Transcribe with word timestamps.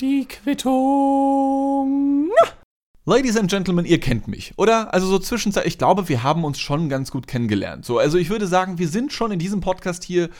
Die 0.00 0.26
Quittung. 0.26 2.30
Ladies 3.04 3.36
and 3.36 3.50
Gentlemen, 3.50 3.84
ihr 3.84 4.00
kennt 4.00 4.28
mich, 4.28 4.54
oder? 4.56 4.94
Also 4.94 5.06
so 5.06 5.18
zwischenzeit, 5.18 5.66
ich 5.66 5.76
glaube, 5.76 6.08
wir 6.08 6.22
haben 6.22 6.44
uns 6.44 6.58
schon 6.58 6.88
ganz 6.88 7.10
gut 7.10 7.26
kennengelernt. 7.26 7.84
So, 7.84 7.98
also 7.98 8.16
ich 8.16 8.30
würde 8.30 8.46
sagen, 8.46 8.78
wir 8.78 8.88
sind 8.88 9.12
schon 9.12 9.30
in 9.30 9.38
diesem 9.38 9.60
Podcast 9.60 10.04
hier 10.04 10.30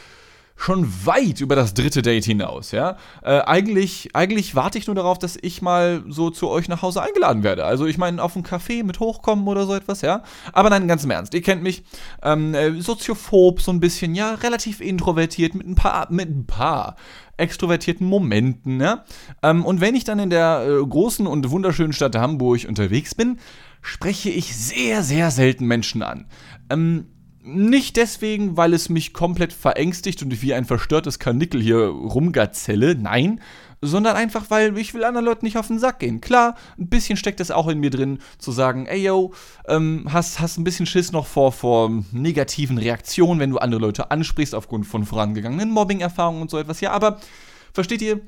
schon 0.57 0.91
weit 1.05 1.41
über 1.41 1.55
das 1.55 1.73
dritte 1.73 2.03
Date 2.03 2.25
hinaus, 2.25 2.73
ja. 2.73 2.97
Äh, 3.23 3.43
eigentlich, 3.43 4.11
eigentlich 4.15 4.57
warte 4.57 4.77
ich 4.77 4.87
nur 4.87 4.97
darauf, 4.97 5.19
dass 5.19 5.39
ich 5.41 5.63
mal 5.63 6.03
so 6.09 6.31
zu 6.31 6.49
euch 6.49 6.69
nach 6.69 6.83
Hause 6.83 7.01
eingeladen 7.01 7.45
werde. 7.45 7.65
Also 7.65 7.87
ich 7.87 7.97
meine, 7.97 8.21
auf 8.21 8.35
einen 8.35 8.45
Café 8.45 8.83
mit 8.83 8.99
hochkommen 8.99 9.47
oder 9.47 9.67
so 9.67 9.75
etwas, 9.75 10.01
ja. 10.01 10.25
Aber 10.53 10.69
nein, 10.69 10.89
ganz 10.89 11.05
im 11.05 11.11
Ernst, 11.11 11.33
ihr 11.35 11.43
kennt 11.43 11.63
mich, 11.63 11.85
ähm, 12.23 12.55
äh, 12.55 12.81
soziophob 12.81 13.61
so 13.61 13.71
ein 13.71 13.79
bisschen, 13.79 14.17
ja, 14.17 14.35
relativ 14.35 14.81
introvertiert 14.81 15.55
mit 15.55 15.69
ein 15.69 15.77
paar, 15.77 16.11
mit 16.11 16.29
ein 16.29 16.47
paar 16.47 16.97
extrovertierten 17.39 18.07
Momenten, 18.07 18.81
ja. 18.81 19.05
Ähm, 19.43 19.65
und 19.65 19.81
wenn 19.81 19.95
ich 19.95 20.05
dann 20.05 20.19
in 20.19 20.31
der 20.31 20.67
äh, 20.67 20.87
großen 20.87 21.27
und 21.27 21.51
wunderschönen 21.51 21.93
Stadt 21.93 22.17
Hamburg 22.17 22.67
unterwegs 22.69 23.15
bin, 23.15 23.39
spreche 23.81 24.31
ich 24.31 24.57
sehr, 24.57 25.03
sehr 25.03 25.31
selten 25.31 25.67
Menschen 25.67 26.03
an. 26.03 26.27
Ähm, 26.71 27.07
nicht 27.43 27.97
deswegen, 27.97 28.57
weil 28.57 28.75
es 28.75 28.91
mich 28.91 29.15
komplett 29.15 29.53
verängstigt 29.53 30.23
und 30.23 30.43
wie 30.43 30.53
ein 30.53 30.67
verstörtes 30.67 31.19
Karnickel 31.19 31.63
hier 31.63 31.79
rumgazelle, 31.79 32.95
nein, 32.95 33.41
sondern 33.81 34.17
einfach, 34.17 34.51
weil 34.51 34.77
ich 34.79 34.95
will 34.95 35.05
anderen 35.05 35.25
Leuten 35.25 35.45
nicht 35.45 35.57
auf 35.57 35.69
den 35.69 35.79
Sack 35.79 36.01
gehen. 36.01 36.21
Klar, 36.21 36.57
ein 36.79 36.89
bisschen 36.89 37.17
steckt 37.17 37.41
es 37.41 37.51
auch 37.51 37.69
in 37.69 37.79
mir 37.79 37.91
drin, 37.91 38.19
zu 38.39 38.53
sagen, 38.53 38.87
ey 38.87 39.03
yo, 39.03 39.33
ähm, 39.67 40.07
hast, 40.11 40.41
hast 40.41 40.59
ein 40.59 40.65
bisschen 40.65 40.87
Schiss 40.87 41.13
noch 41.13 41.27
vor, 41.27 41.53
vor 41.53 41.91
negativen 42.13 42.79
Reaktionen, 42.79 43.41
wenn 43.41 43.51
du 43.51 43.59
andere 43.59 43.81
Leute 43.81 44.11
ansprichst 44.11 44.55
aufgrund 44.55 44.87
von 44.87 45.05
vorangegangenen 45.05 45.71
Mobbing-Erfahrungen 45.71 46.43
und 46.43 46.51
so 46.51 46.59
etwas. 46.59 46.81
Ja, 46.81 46.93
aber 46.93 47.21
versteht 47.73 48.03
ihr, 48.03 48.21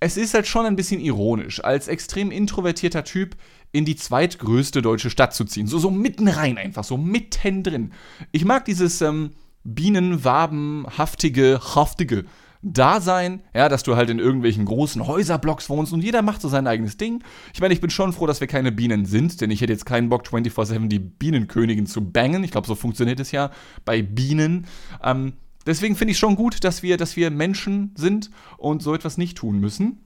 es 0.00 0.16
ist 0.16 0.34
halt 0.34 0.48
schon 0.48 0.66
ein 0.66 0.74
bisschen 0.74 1.00
ironisch, 1.00 1.62
als 1.62 1.86
extrem 1.86 2.32
introvertierter 2.32 3.04
Typ 3.04 3.36
in 3.70 3.84
die 3.84 3.94
zweitgrößte 3.94 4.82
deutsche 4.82 5.10
Stadt 5.10 5.32
zu 5.32 5.44
ziehen. 5.44 5.68
So, 5.68 5.78
so 5.78 5.92
mitten 5.92 6.26
rein 6.26 6.58
einfach, 6.58 6.82
so 6.82 6.96
mittendrin. 6.96 7.92
Ich 8.32 8.44
mag 8.44 8.64
dieses 8.64 9.00
ähm, 9.00 9.30
bienenwabenhaftige, 9.62 11.60
haftige 11.76 12.24
Dasein, 12.62 13.42
ja, 13.54 13.68
dass 13.68 13.82
du 13.82 13.96
halt 13.96 14.08
in 14.08 14.20
irgendwelchen 14.20 14.64
großen 14.64 15.06
Häuserblocks 15.06 15.68
wohnst 15.68 15.92
und 15.92 16.02
jeder 16.02 16.22
macht 16.22 16.40
so 16.40 16.48
sein 16.48 16.68
eigenes 16.68 16.96
Ding. 16.96 17.22
Ich 17.52 17.60
meine, 17.60 17.74
ich 17.74 17.80
bin 17.80 17.90
schon 17.90 18.12
froh, 18.12 18.26
dass 18.26 18.40
wir 18.40 18.46
keine 18.46 18.70
Bienen 18.70 19.04
sind, 19.04 19.40
denn 19.40 19.50
ich 19.50 19.60
hätte 19.60 19.72
jetzt 19.72 19.84
keinen 19.84 20.08
Bock, 20.08 20.24
24-7 20.26 20.88
die 20.88 21.00
Bienenkönigin 21.00 21.86
zu 21.86 22.00
bangen. 22.00 22.44
Ich 22.44 22.52
glaube, 22.52 22.68
so 22.68 22.76
funktioniert 22.76 23.18
es 23.18 23.32
ja 23.32 23.50
bei 23.84 24.02
Bienen. 24.02 24.66
Ähm, 25.02 25.32
deswegen 25.66 25.96
finde 25.96 26.12
ich 26.12 26.18
schon 26.18 26.36
gut, 26.36 26.62
dass 26.62 26.84
wir, 26.84 26.96
dass 26.96 27.16
wir 27.16 27.30
Menschen 27.32 27.92
sind 27.96 28.30
und 28.58 28.80
so 28.80 28.94
etwas 28.94 29.18
nicht 29.18 29.36
tun 29.36 29.58
müssen. 29.58 29.98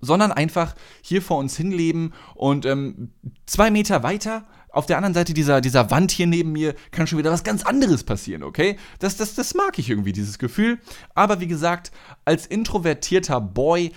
Sondern 0.00 0.32
einfach 0.32 0.74
hier 1.02 1.20
vor 1.20 1.36
uns 1.36 1.54
hinleben 1.58 2.14
und 2.34 2.64
ähm, 2.64 3.10
zwei 3.44 3.70
Meter 3.70 4.02
weiter 4.02 4.46
auf 4.72 4.86
der 4.86 4.96
anderen 4.96 5.14
Seite 5.14 5.34
dieser, 5.34 5.60
dieser 5.60 5.90
Wand 5.90 6.10
hier 6.10 6.26
neben 6.26 6.52
mir 6.52 6.74
kann 6.90 7.06
schon 7.06 7.18
wieder 7.18 7.30
was 7.30 7.44
ganz 7.44 7.62
anderes 7.62 8.04
passieren, 8.04 8.42
okay? 8.42 8.78
Das, 8.98 9.16
das, 9.16 9.34
das 9.34 9.54
mag 9.54 9.78
ich 9.78 9.90
irgendwie, 9.90 10.12
dieses 10.12 10.38
Gefühl. 10.38 10.78
Aber 11.14 11.40
wie 11.40 11.46
gesagt, 11.46 11.92
als 12.24 12.46
introvertierter 12.46 13.40
Boy 13.40 13.92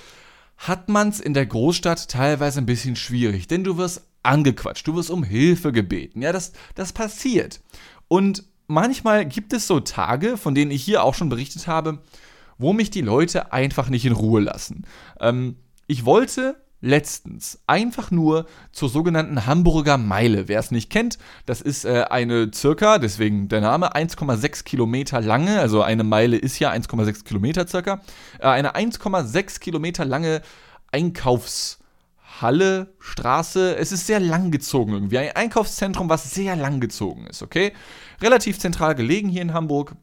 hat 0.58 0.90
man 0.90 1.10
es 1.10 1.20
in 1.20 1.34
der 1.34 1.46
Großstadt 1.46 2.10
teilweise 2.10 2.60
ein 2.60 2.66
bisschen 2.66 2.96
schwierig, 2.96 3.48
denn 3.48 3.64
du 3.64 3.78
wirst 3.78 4.04
angequatscht, 4.24 4.88
du 4.88 4.96
wirst 4.96 5.10
um 5.10 5.24
Hilfe 5.24 5.72
gebeten. 5.72 6.22
Ja, 6.22 6.32
das, 6.32 6.52
das 6.76 6.94
passiert. 6.94 7.62
Und 8.08 8.44
manchmal 8.68 9.26
gibt 9.26 9.54
es 9.54 9.68
so 9.68 9.80
Tage, 9.80 10.38
von 10.38 10.56
denen 10.56 10.72
ich 10.72 10.84
hier 10.84 11.04
auch 11.04 11.14
schon 11.14 11.30
berichtet 11.30 11.68
habe, 11.68 12.00
wo 12.58 12.74
mich 12.74 12.90
die 12.90 13.02
Leute 13.02 13.54
einfach 13.54 13.90
nicht 13.90 14.06
in 14.06 14.14
Ruhe 14.14 14.42
lassen. 14.42 14.86
Ähm, 15.20 15.58
ich 15.88 16.06
wollte 16.06 16.56
letztens 16.82 17.60
einfach 17.68 18.12
nur 18.12 18.46
zur 18.72 18.90
sogenannten 18.90 19.46
Hamburger 19.46 19.98
Meile. 19.98 20.48
Wer 20.48 20.60
es 20.60 20.72
nicht 20.72 20.90
kennt, 20.90 21.18
das 21.46 21.62
ist 21.62 21.86
äh, 21.86 22.06
eine 22.10 22.52
circa, 22.54 23.00
deswegen 23.00 23.48
der 23.48 23.62
Name, 23.62 23.96
1,6 23.96 24.64
Kilometer 24.64 25.22
lange, 25.22 25.60
also 25.60 25.82
eine 25.82 26.04
Meile 26.04 26.38
ist 26.38 26.60
ja 26.60 26.72
1,6 26.72 27.24
Kilometer 27.24 27.68
circa, 27.68 28.02
äh, 28.40 28.48
eine 28.48 28.76
1,6 28.76 29.60
Kilometer 29.60 30.06
lange 30.06 30.42
Einkaufs- 30.92 31.80
Halle, 32.42 32.94
Straße. 33.00 33.78
Es 33.78 33.92
ist 33.92 34.08
sehr 34.08 34.20
lang 34.20 34.52
gezogen 34.52 34.94
irgendwie. 34.94 35.18
Ein 35.20 35.36
Einkaufszentrum, 35.36 36.10
was 36.10 36.34
sehr 36.34 36.56
lang 36.56 36.80
gezogen 36.80 37.28
ist, 37.28 37.42
okay? 37.42 37.74
Relativ 38.22 38.60
zentral 38.60 38.96
gelegen 38.96 39.30
hier 39.30 39.42
in 39.42 39.54
Hamburg. 39.54 39.96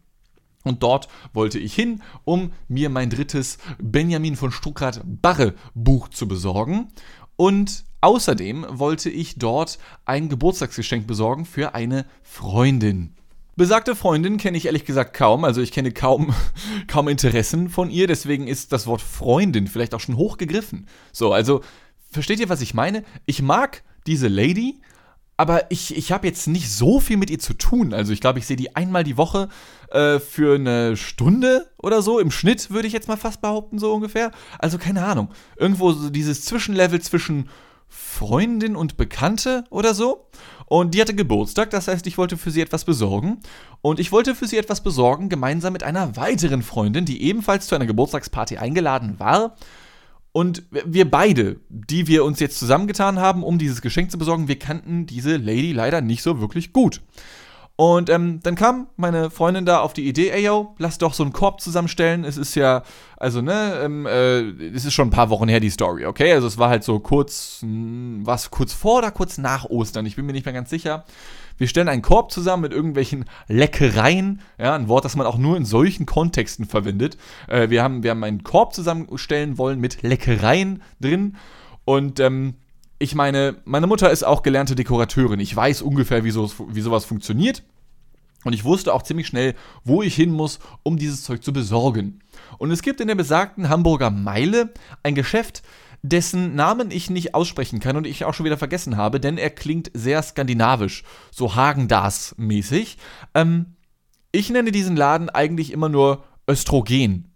Und 0.62 0.83
dort 0.83 1.09
wollte 1.33 1.59
ich 1.59 1.75
hin, 1.75 2.03
um 2.25 2.53
mir 2.69 2.89
mein 2.89 3.11
drittes 3.11 3.59
Benjamin 3.81 4.37
von 4.37 4.53
Stuckrad 4.53 5.00
Barre 5.05 5.55
Buch 5.75 6.09
zu 6.09 6.28
besorgen. 6.28 6.89
Und 7.37 7.84
außerdem 8.00 8.67
wollte 8.69 9.11
ich 9.11 9.39
dort 9.39 9.78
ein 10.05 10.28
Geburtstagsgeschenk 10.28 11.06
besorgen 11.06 11.45
für 11.45 11.75
eine 11.75 12.06
Freundin. 12.23 13.15
Besagte 13.55 13.95
Freundin 13.95 14.39
kenne 14.39 14.56
ich 14.56 14.67
ehrlich 14.67 14.87
gesagt 14.87 15.15
kaum, 15.15 15.45
also 15.45 15.61
ich 15.61 15.73
kenne 15.73 15.93
kaum, 15.93 16.34
kaum 16.87 17.09
Interessen 17.09 17.69
von 17.69 17.91
ihr, 17.91 18.06
deswegen 18.06 18.49
ist 18.49 18.73
das 18.73 18.87
Wort 18.87 19.03
Freundin 19.03 19.67
vielleicht 19.67 19.94
auch 19.94 20.00
schon 20.00 20.17
hochgegriffen. 20.17 20.87
So, 21.12 21.34
also 21.34 21.61
versteht 22.11 22.41
ihr, 22.41 22.49
was 22.49 22.62
ich 22.62 22.73
meine? 22.73 23.05
Ich 23.27 23.43
mag 23.43 23.83
diese 24.06 24.29
Lady, 24.29 24.81
aber 25.42 25.72
ich, 25.72 25.97
ich 25.97 26.12
habe 26.12 26.28
jetzt 26.28 26.47
nicht 26.47 26.70
so 26.70 27.00
viel 27.00 27.16
mit 27.16 27.28
ihr 27.28 27.41
zu 27.41 27.54
tun. 27.54 27.92
Also 27.92 28.12
ich 28.12 28.20
glaube, 28.20 28.38
ich 28.38 28.47
sehe 28.47 28.54
die 28.54 28.76
einmal 28.76 29.03
die 29.03 29.16
Woche 29.16 29.48
äh, 29.91 30.20
für 30.20 30.54
eine 30.54 30.97
Stunde 30.97 31.69
oder 31.78 32.00
so. 32.00 32.20
Im 32.20 32.30
Schnitt 32.30 32.70
würde 32.70 32.86
ich 32.86 32.92
jetzt 32.92 33.08
mal 33.08 33.16
fast 33.16 33.41
behaupten, 33.41 33.81
so 33.81 33.92
ungefähr. 33.92 34.31
Also 34.60 34.78
keine 34.78 35.04
Ahnung. 35.04 35.31
Irgendwo 35.56 35.91
so 35.91 36.10
dieses 36.10 36.44
Zwischenlevel 36.44 37.00
zwischen 37.00 37.48
Freundin 37.88 38.76
und 38.76 38.97
Bekannte 38.97 39.64
oder 39.70 39.94
so. 39.94 40.28
Und 40.66 40.94
die 40.94 41.00
hatte 41.00 41.12
Geburtstag, 41.12 41.70
das 41.70 41.88
heißt, 41.88 42.06
ich 42.06 42.19
wollte 42.19 42.36
für 42.36 42.52
sie 42.52 42.60
etwas 42.60 42.84
besorgen. 42.84 43.41
Und 43.81 43.98
ich 43.98 44.12
wollte 44.12 44.36
für 44.36 44.47
sie 44.47 44.58
etwas 44.58 44.81
besorgen, 44.81 45.28
gemeinsam 45.28 45.72
mit 45.72 45.82
einer 45.82 46.14
weiteren 46.14 46.62
Freundin, 46.62 47.04
die 47.04 47.20
ebenfalls 47.20 47.66
zu 47.66 47.75
einer 47.75 47.86
Geburtstagsparty 47.86 48.58
eingeladen 48.58 49.19
war. 49.19 49.56
Und 50.32 50.62
wir 50.70 51.10
beide, 51.10 51.60
die 51.69 52.06
wir 52.06 52.25
uns 52.25 52.41
jetzt 52.41 52.59
zusammengetan 52.59 53.19
haben, 53.19 53.43
um 53.43 53.59
dieses 53.59 53.82
Geschenk 53.82 54.10
zu 54.10 54.19
besorgen, 54.19 54.48
wir 54.48 54.59
kannten 54.59 55.04
diese 55.06 55.37
Lady 55.37 55.72
leider 55.72 56.00
nicht 56.00 56.22
so 56.22 56.41
wirklich 56.41 56.72
gut. 56.72 57.03
Und 57.76 58.10
ähm, 58.10 58.41
dann 58.43 58.54
kam 58.54 58.87
meine 58.97 59.31
Freundin 59.31 59.65
da 59.65 59.81
auf 59.81 59.93
die 59.93 60.06
Idee, 60.06 60.31
ey 60.31 60.44
yo, 60.44 60.75
lass 60.78 60.98
doch 60.98 61.15
so 61.15 61.22
einen 61.22 61.32
Korb 61.32 61.60
zusammenstellen. 61.60 62.25
Es 62.25 62.37
ist 62.37 62.54
ja, 62.54 62.82
also 63.16 63.41
ne, 63.41 63.81
ähm, 63.82 64.06
äh, 64.06 64.41
es 64.69 64.84
ist 64.84 64.94
schon 64.94 65.09
ein 65.09 65.12
paar 65.12 65.31
Wochen 65.31 65.48
her 65.48 65.59
die 65.59 65.70
Story, 65.70 66.06
okay? 66.06 66.32
Also 66.32 66.47
es 66.47 66.59
war 66.59 66.69
halt 66.69 66.84
so 66.84 67.00
kurz, 67.00 67.59
hm, 67.60 68.20
was 68.25 68.50
kurz 68.50 68.72
vor 68.72 68.99
oder 68.99 69.10
kurz 69.10 69.38
nach 69.38 69.64
Ostern, 69.64 70.06
ich 70.06 70.16
bin 70.16 70.26
mir 70.26 70.32
nicht 70.32 70.44
mehr 70.44 70.54
ganz 70.54 70.70
sicher. 70.70 71.04
Wir 71.58 71.68
stellen 71.68 71.88
einen 71.88 72.02
Korb 72.02 72.32
zusammen 72.32 72.62
mit 72.62 72.72
irgendwelchen 72.72 73.24
Leckereien, 73.48 74.40
ja, 74.58 74.74
ein 74.74 74.88
Wort, 74.88 75.04
das 75.04 75.16
man 75.16 75.26
auch 75.26 75.38
nur 75.38 75.56
in 75.56 75.64
solchen 75.64 76.06
Kontexten 76.06 76.64
verwendet. 76.64 77.16
Äh, 77.48 77.70
wir, 77.70 77.82
haben, 77.82 78.02
wir 78.02 78.10
haben 78.10 78.24
einen 78.24 78.42
Korb 78.42 78.74
zusammenstellen 78.74 79.58
wollen 79.58 79.80
mit 79.80 80.02
Leckereien 80.02 80.82
drin 81.00 81.36
und 81.84 82.20
ähm, 82.20 82.54
ich 82.98 83.16
meine, 83.16 83.56
meine 83.64 83.88
Mutter 83.88 84.10
ist 84.10 84.22
auch 84.22 84.44
gelernte 84.44 84.76
Dekorateurin. 84.76 85.40
Ich 85.40 85.54
weiß 85.54 85.82
ungefähr, 85.82 86.22
wie, 86.22 86.30
so, 86.30 86.48
wie 86.68 86.80
sowas 86.80 87.04
funktioniert. 87.04 87.64
Und 88.44 88.52
ich 88.52 88.64
wusste 88.64 88.94
auch 88.94 89.02
ziemlich 89.02 89.26
schnell, 89.26 89.54
wo 89.84 90.02
ich 90.02 90.14
hin 90.14 90.30
muss, 90.30 90.60
um 90.82 90.96
dieses 90.96 91.22
Zeug 91.24 91.42
zu 91.42 91.52
besorgen. 91.52 92.20
Und 92.58 92.70
es 92.70 92.82
gibt 92.82 93.00
in 93.00 93.08
der 93.08 93.14
besagten 93.16 93.69
Hamburger 93.69 94.10
Meile 94.10 94.72
ein 95.02 95.16
Geschäft, 95.16 95.62
dessen 96.02 96.54
Namen 96.56 96.90
ich 96.90 97.10
nicht 97.10 97.34
aussprechen 97.34 97.78
kann 97.78 97.96
und 97.96 98.06
ich 98.06 98.24
auch 98.24 98.34
schon 98.34 98.44
wieder 98.44 98.58
vergessen 98.58 98.96
habe, 98.96 99.20
denn 99.20 99.38
er 99.38 99.50
klingt 99.50 99.92
sehr 99.94 100.20
skandinavisch, 100.22 101.04
so 101.30 101.54
Hagen-Dazs-mäßig. 101.54 102.96
Ähm, 103.34 103.76
ich 104.32 104.50
nenne 104.50 104.72
diesen 104.72 104.96
Laden 104.96 105.30
eigentlich 105.30 105.72
immer 105.72 105.88
nur 105.88 106.24
Östrogen. 106.48 107.28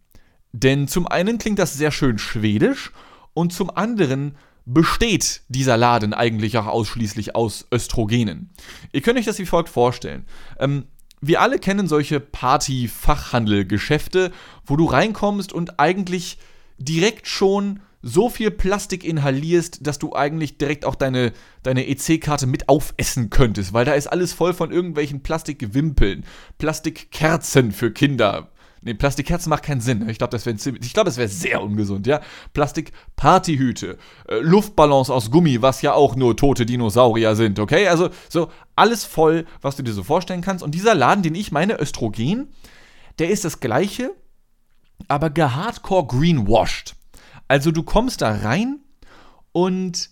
Denn 0.53 0.89
zum 0.89 1.07
einen 1.07 1.39
klingt 1.39 1.61
das 1.61 1.75
sehr 1.75 1.93
schön 1.93 2.19
schwedisch 2.19 2.91
und 3.35 3.53
zum 3.53 3.71
anderen 3.71 4.37
besteht 4.65 5.43
dieser 5.49 5.77
Laden 5.77 6.13
eigentlich 6.13 6.59
auch 6.59 6.67
ausschließlich 6.67 7.37
aus 7.37 7.69
Östrogenen. 7.73 8.51
Ihr 8.93 9.01
könnt 9.01 9.17
euch 9.19 9.27
das 9.27 9.39
wie 9.39 9.47
folgt 9.47 9.69
vorstellen. 9.69 10.27
Ähm, 10.59 10.87
wir 11.21 11.41
alle 11.41 11.61
kennen 11.61 11.87
solche 11.87 12.19
Party-Fachhandel-Geschäfte, 12.19 14.33
wo 14.65 14.75
du 14.77 14.87
reinkommst 14.87 15.53
und 15.53 15.79
eigentlich 15.79 16.39
direkt 16.79 17.29
schon 17.29 17.79
so 18.07 18.29
viel 18.29 18.51
Plastik 18.51 19.05
inhalierst, 19.05 19.87
dass 19.87 19.99
du 19.99 20.15
eigentlich 20.15 20.59
direkt 20.59 20.85
auch 20.85 20.95
deine, 20.95 21.33
deine 21.63 21.89
EC-Karte 21.89 22.47
mit 22.47 22.69
aufessen 22.69 23.31
könntest, 23.31 23.73
weil 23.73 23.85
da 23.85 23.95
ist 23.95 24.07
alles 24.07 24.33
voll 24.33 24.55
von 24.55 24.71
irgendwelchen 24.71 25.23
Plastikgewimpeln, 25.23 26.25
Plastikkerzen 26.59 27.73
für 27.73 27.91
Kinder. 27.91 28.51
Ne, 28.83 28.95
Plastikkerzen 28.95 29.51
macht 29.51 29.65
keinen 29.65 29.81
Sinn. 29.81 30.09
Ich 30.09 30.19
glaube, 30.19 30.31
das 30.31 30.47
wäre 30.47 30.57
das 30.57 31.17
wäre 31.17 31.29
sehr 31.29 31.63
ungesund, 31.63 32.07
ja. 32.07 32.21
Plastik-Partyhüte, 32.55 33.99
äh, 34.29 34.39
Luftballons 34.39 35.11
aus 35.11 35.31
Gummi, 35.31 35.63
was 35.63 35.83
ja 35.83 35.93
auch 35.95 36.15
nur 36.15 36.37
tote 36.37 36.67
Dinosaurier 36.67 37.35
sind, 37.35 37.59
okay? 37.59 37.89
Also 37.89 38.11
so 38.29 38.51
alles 38.77 39.05
voll, 39.05 39.47
was 39.63 39.77
du 39.77 39.83
dir 39.83 39.93
so 39.93 40.05
vorstellen 40.05 40.43
kannst. 40.43 40.63
Und 40.63 40.75
dieser 40.75 40.95
Laden, 40.95 41.23
den 41.23 41.35
ich 41.35 41.51
meine, 41.51 41.81
Östrogen, 41.81 42.49
der 43.19 43.31
ist 43.31 43.45
das 43.45 43.61
gleiche 43.61 44.13
aber 45.09 45.31
gehardcore 45.31 46.07
greenwashed. 46.07 46.96
Also 47.49 47.71
du 47.71 47.83
kommst 47.83 48.23
da 48.23 48.31
rein 48.33 48.81
und 49.53 50.11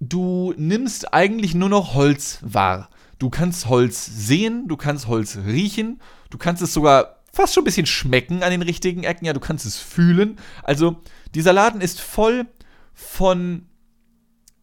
du 0.00 0.54
nimmst 0.56 1.12
eigentlich 1.12 1.54
nur 1.54 1.68
noch 1.68 1.94
Holz 1.94 2.38
wahr. 2.42 2.90
Du 3.18 3.30
kannst 3.30 3.68
Holz 3.68 4.04
sehen, 4.06 4.66
du 4.66 4.76
kannst 4.76 5.06
Holz 5.06 5.38
riechen, 5.46 6.00
du 6.30 6.38
kannst 6.38 6.62
es 6.62 6.72
sogar 6.74 7.22
fast 7.32 7.54
schon 7.54 7.62
ein 7.62 7.66
bisschen 7.66 7.86
schmecken 7.86 8.42
an 8.42 8.50
den 8.50 8.62
richtigen 8.62 9.04
Ecken, 9.04 9.24
ja, 9.24 9.32
du 9.32 9.40
kannst 9.40 9.64
es 9.64 9.78
fühlen. 9.78 10.38
Also 10.62 10.96
dieser 11.34 11.52
Laden 11.52 11.80
ist 11.80 12.00
voll 12.00 12.46
von 12.94 13.66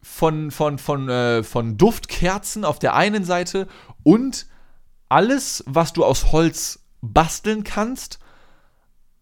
von, 0.02 0.50
von, 0.50 0.78
von, 0.78 1.08
äh, 1.08 1.42
von 1.42 1.76
Duftkerzen 1.76 2.64
auf 2.64 2.78
der 2.78 2.94
einen 2.94 3.24
Seite 3.24 3.68
und 4.02 4.46
alles, 5.08 5.62
was 5.66 5.92
du 5.92 6.04
aus 6.04 6.32
Holz 6.32 6.86
basteln 7.02 7.64
kannst, 7.64 8.18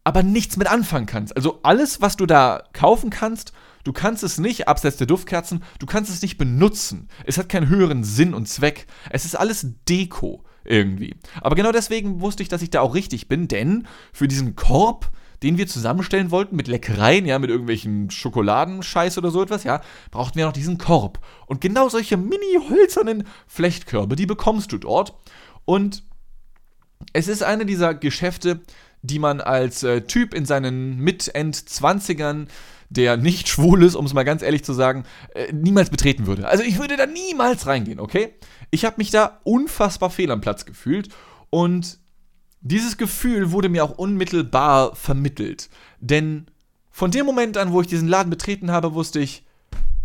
aber 0.09 0.23
nichts 0.23 0.57
mit 0.57 0.69
anfangen 0.69 1.05
kannst. 1.05 1.37
Also 1.37 1.61
alles, 1.65 2.01
was 2.01 2.17
du 2.17 2.25
da 2.25 2.63
kaufen 2.73 3.11
kannst, 3.11 3.53
du 3.85 3.93
kannst 3.93 4.23
es 4.23 4.39
nicht, 4.39 4.67
abseits 4.67 4.97
der 4.97 5.07
Duftkerzen, 5.07 5.63
du 5.81 5.85
kannst 5.85 6.11
es 6.11 6.23
nicht 6.23 6.39
benutzen. 6.39 7.09
Es 7.27 7.37
hat 7.37 7.51
keinen 7.51 7.69
höheren 7.69 8.05
Sinn 8.05 8.33
und 8.33 8.49
Zweck. 8.49 8.87
Es 9.11 9.27
ist 9.27 9.35
alles 9.35 9.67
Deko 9.87 10.47
irgendwie. 10.65 11.15
Aber 11.43 11.57
genau 11.57 11.73
deswegen 11.73 12.23
wusste 12.23 12.43
ich, 12.43 12.49
dass 12.49 12.63
ich 12.63 12.71
da 12.71 12.81
auch 12.81 12.95
richtig 12.95 13.29
bin, 13.29 13.49
denn 13.49 13.87
für 14.15 14.29
diesen 14.29 14.57
Korb 14.57 15.11
den 15.45 15.57
wir 15.57 15.69
zusammenstellen 15.69 16.33
wollten 16.33 16.57
mit 16.57 16.67
Leckereien, 16.67 17.25
ja, 17.25 17.39
mit 17.39 17.49
irgendwelchen 17.49 18.11
Schokoladenscheiß 18.11 19.19
oder 19.19 19.31
so 19.31 19.41
etwas, 19.41 19.63
ja, 19.63 19.83
brauchten 20.11 20.37
wir 20.37 20.47
noch 20.47 20.53
diesen 20.53 20.79
Korb. 20.79 21.21
Und 21.47 21.61
genau 21.61 21.89
solche 21.89 22.17
mini-hölzernen 22.17 23.23
Flechtkörbe, 23.47 24.17
die 24.17 24.27
bekommst 24.27 24.73
du 24.73 24.79
dort. 24.79 25.15
Und 25.65 26.03
es 27.13 27.29
ist 27.29 27.45
eine 27.45 27.67
dieser 27.67 27.95
Geschäfte, 27.95 28.63
die 29.03 29.19
man 29.19 29.41
als 29.41 29.83
äh, 29.83 30.03
Typ 30.03 30.35
in 30.35 30.45
seinen 30.45 30.99
Mit-End-20ern 30.99 32.47
der 32.91 33.17
nicht 33.17 33.49
schwul 33.49 33.83
ist, 33.83 33.95
um 33.95 34.07
es 34.07 34.15
mal 34.15 34.25
ganz 34.25 34.43
ehrlich 34.43 34.65
zu 34.65 34.73
sagen, 34.73 35.05
äh, 35.35 35.53
niemals 35.53 35.91
betreten 35.91 36.27
würde. 36.27 36.49
Also 36.49 36.65
ich 36.65 36.79
würde 36.79 36.97
da 36.97 37.07
niemals 37.07 37.67
reingehen, 37.67 38.01
okay? 38.01 38.35
Ich 38.71 38.85
habe 38.85 38.97
mich 38.99 39.11
da 39.11 39.41
unfassbar 39.45 40.11
fehl 40.11 40.31
am 40.31 40.41
Platz 40.41 40.65
gefühlt 40.65 41.11
und 41.51 41.99
dieses 42.61 42.97
Gefühl 42.97 43.53
wurde 43.53 43.69
mir 43.69 43.85
auch 43.85 43.97
unmittelbar 43.99 44.95
vermittelt. 44.95 45.71
Denn 46.01 46.47
von 46.91 47.11
dem 47.11 47.25
Moment 47.25 47.57
an, 47.57 47.73
wo 47.73 47.81
ich 47.81 47.87
diesen 47.87 48.09
Laden 48.09 48.31
betreten 48.31 48.71
habe, 48.71 48.95
wusste 48.95 49.21
ich, 49.21 49.45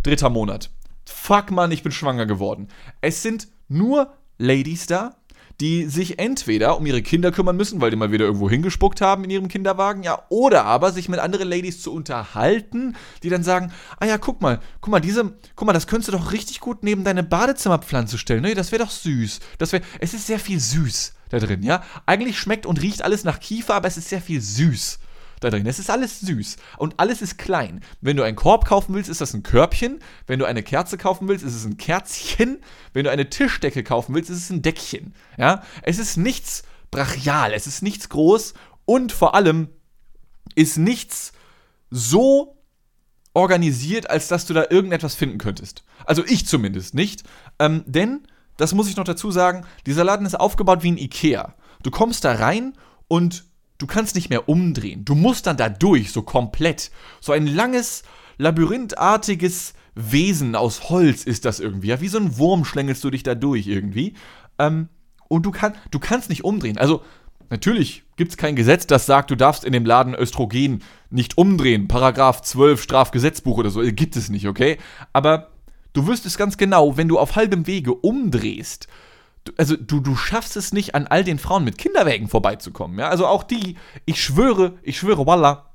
dritter 0.03 0.29
Monat. 0.29 0.69
Fuck 1.05 1.51
man, 1.51 1.71
ich 1.71 1.83
bin 1.83 1.91
schwanger 1.91 2.25
geworden. 2.25 2.67
Es 3.01 3.23
sind 3.23 3.47
nur 3.67 4.13
Ladies 4.37 4.85
da, 4.85 5.15
die 5.59 5.85
sich 5.85 6.19
entweder 6.19 6.77
um 6.77 6.85
ihre 6.85 7.01
Kinder 7.01 7.31
kümmern 7.31 7.55
müssen, 7.55 7.81
weil 7.81 7.91
die 7.91 7.95
mal 7.95 8.11
wieder 8.11 8.25
irgendwo 8.25 8.49
hingespuckt 8.49 9.01
haben 9.01 9.23
in 9.23 9.29
ihrem 9.29 9.47
Kinderwagen, 9.47 10.03
ja, 10.03 10.23
oder 10.29 10.65
aber 10.65 10.91
sich 10.91 11.09
mit 11.09 11.19
anderen 11.19 11.47
Ladies 11.49 11.81
zu 11.81 11.93
unterhalten, 11.93 12.95
die 13.23 13.29
dann 13.29 13.43
sagen, 13.43 13.71
ah 13.99 14.05
ja, 14.05 14.17
guck 14.17 14.41
mal, 14.41 14.59
guck 14.81 14.91
mal, 14.91 14.99
diese, 14.99 15.33
guck 15.55 15.65
mal, 15.65 15.73
das 15.73 15.87
könntest 15.87 16.09
du 16.09 16.17
doch 16.17 16.31
richtig 16.31 16.59
gut 16.59 16.83
neben 16.83 17.03
deine 17.03 17.23
Badezimmerpflanze 17.23 18.17
stellen, 18.17 18.41
ne? 18.41 18.55
Das 18.55 18.71
wäre 18.71 18.83
doch 18.83 18.91
süß. 18.91 19.39
Das 19.57 19.71
wäre, 19.71 19.83
es 19.99 20.13
ist 20.13 20.27
sehr 20.27 20.39
viel 20.39 20.59
süß 20.59 21.13
da 21.29 21.39
drin, 21.39 21.63
ja. 21.63 21.83
Eigentlich 22.05 22.39
schmeckt 22.39 22.65
und 22.65 22.81
riecht 22.81 23.03
alles 23.03 23.23
nach 23.23 23.39
Kiefer, 23.39 23.75
aber 23.75 23.87
es 23.87 23.97
ist 23.97 24.09
sehr 24.09 24.21
viel 24.21 24.41
süß 24.41 24.99
da 25.43 25.49
drin. 25.49 25.65
Es 25.65 25.79
ist 25.79 25.89
alles 25.89 26.19
süß 26.21 26.57
und 26.77 26.99
alles 26.99 27.21
ist 27.21 27.37
klein. 27.37 27.81
Wenn 28.01 28.17
du 28.17 28.23
einen 28.23 28.35
Korb 28.35 28.65
kaufen 28.65 28.93
willst, 28.93 29.09
ist 29.09 29.21
das 29.21 29.33
ein 29.33 29.43
Körbchen. 29.43 29.99
Wenn 30.27 30.39
du 30.39 30.45
eine 30.45 30.63
Kerze 30.63 30.97
kaufen 30.97 31.27
willst, 31.27 31.43
ist 31.43 31.55
es 31.55 31.65
ein 31.65 31.77
Kerzchen. 31.77 32.59
Wenn 32.93 33.03
du 33.03 33.11
eine 33.11 33.29
Tischdecke 33.29 33.83
kaufen 33.83 34.15
willst, 34.15 34.29
ist 34.29 34.37
es 34.37 34.49
ein 34.49 34.61
Deckchen. 34.61 35.13
Ja, 35.37 35.63
es 35.81 35.99
ist 35.99 36.17
nichts 36.17 36.63
brachial, 36.91 37.53
es 37.53 37.67
ist 37.67 37.81
nichts 37.81 38.09
groß 38.09 38.53
und 38.85 39.11
vor 39.11 39.35
allem 39.35 39.69
ist 40.55 40.77
nichts 40.77 41.33
so 41.89 42.57
organisiert, 43.33 44.09
als 44.09 44.27
dass 44.27 44.45
du 44.45 44.53
da 44.53 44.65
irgendetwas 44.69 45.15
finden 45.15 45.37
könntest. 45.37 45.83
Also 46.05 46.23
ich 46.25 46.45
zumindest 46.47 46.93
nicht. 46.93 47.23
Ähm, 47.59 47.83
denn 47.87 48.27
das 48.57 48.73
muss 48.73 48.87
ich 48.87 48.95
noch 48.95 49.03
dazu 49.03 49.31
sagen, 49.31 49.65
dieser 49.85 50.03
Laden 50.03 50.25
ist 50.25 50.39
aufgebaut 50.39 50.83
wie 50.83 50.91
ein 50.91 50.97
Ikea. 50.97 51.55
Du 51.81 51.91
kommst 51.91 52.23
da 52.23 52.33
rein 52.33 52.73
und 53.07 53.45
du 53.83 53.87
kannst 53.87 54.15
nicht 54.15 54.29
mehr 54.29 54.47
umdrehen. 54.47 55.03
Du 55.03 55.13
musst 55.13 55.45
dann 55.45 55.57
da 55.57 55.67
durch, 55.67 56.13
so 56.13 56.21
komplett. 56.21 56.89
So 57.19 57.33
ein 57.33 57.45
langes, 57.45 58.03
labyrinthartiges 58.37 59.73
Wesen 59.93 60.55
aus 60.55 60.89
Holz 60.89 61.25
ist 61.25 61.43
das 61.43 61.59
irgendwie. 61.59 61.87
Ja, 61.87 61.99
wie 61.99 62.07
so 62.07 62.17
ein 62.17 62.37
Wurm 62.37 62.63
schlängelst 62.63 63.03
du 63.03 63.09
dich 63.09 63.23
da 63.23 63.35
durch 63.35 63.67
irgendwie. 63.67 64.13
Ähm, 64.57 64.87
und 65.27 65.45
du, 65.45 65.51
kann, 65.51 65.73
du 65.91 65.99
kannst 65.99 66.29
nicht 66.29 66.45
umdrehen. 66.45 66.77
Also, 66.77 67.03
natürlich 67.49 68.03
gibt 68.15 68.31
es 68.31 68.37
kein 68.37 68.55
Gesetz, 68.55 68.87
das 68.87 69.05
sagt, 69.05 69.31
du 69.31 69.35
darfst 69.35 69.65
in 69.65 69.73
dem 69.73 69.85
Laden 69.85 70.15
Östrogen 70.15 70.81
nicht 71.09 71.37
umdrehen. 71.37 71.89
Paragraph 71.89 72.41
12 72.41 72.81
Strafgesetzbuch 72.81 73.57
oder 73.57 73.69
so. 73.69 73.81
Gibt 73.81 74.15
es 74.15 74.29
nicht, 74.29 74.47
okay? 74.47 74.77
Aber 75.11 75.49
Du 75.93 76.07
wüsstest 76.07 76.39
ganz 76.39 76.57
genau, 76.57 76.97
wenn 76.97 77.07
du 77.07 77.19
auf 77.19 77.35
halbem 77.35 77.67
Wege 77.67 77.93
umdrehst, 77.93 78.87
also 79.57 79.75
du, 79.75 79.99
du 79.99 80.15
schaffst 80.15 80.55
es 80.55 80.73
nicht, 80.73 80.95
an 80.95 81.07
all 81.07 81.23
den 81.23 81.39
Frauen 81.39 81.63
mit 81.63 81.77
Kinderwägen 81.77 82.27
vorbeizukommen. 82.27 82.99
Ja? 82.99 83.09
Also 83.09 83.27
auch 83.27 83.43
die, 83.43 83.77
ich 84.05 84.23
schwöre, 84.23 84.73
ich 84.83 84.97
schwöre, 84.97 85.25
voila, 85.25 85.69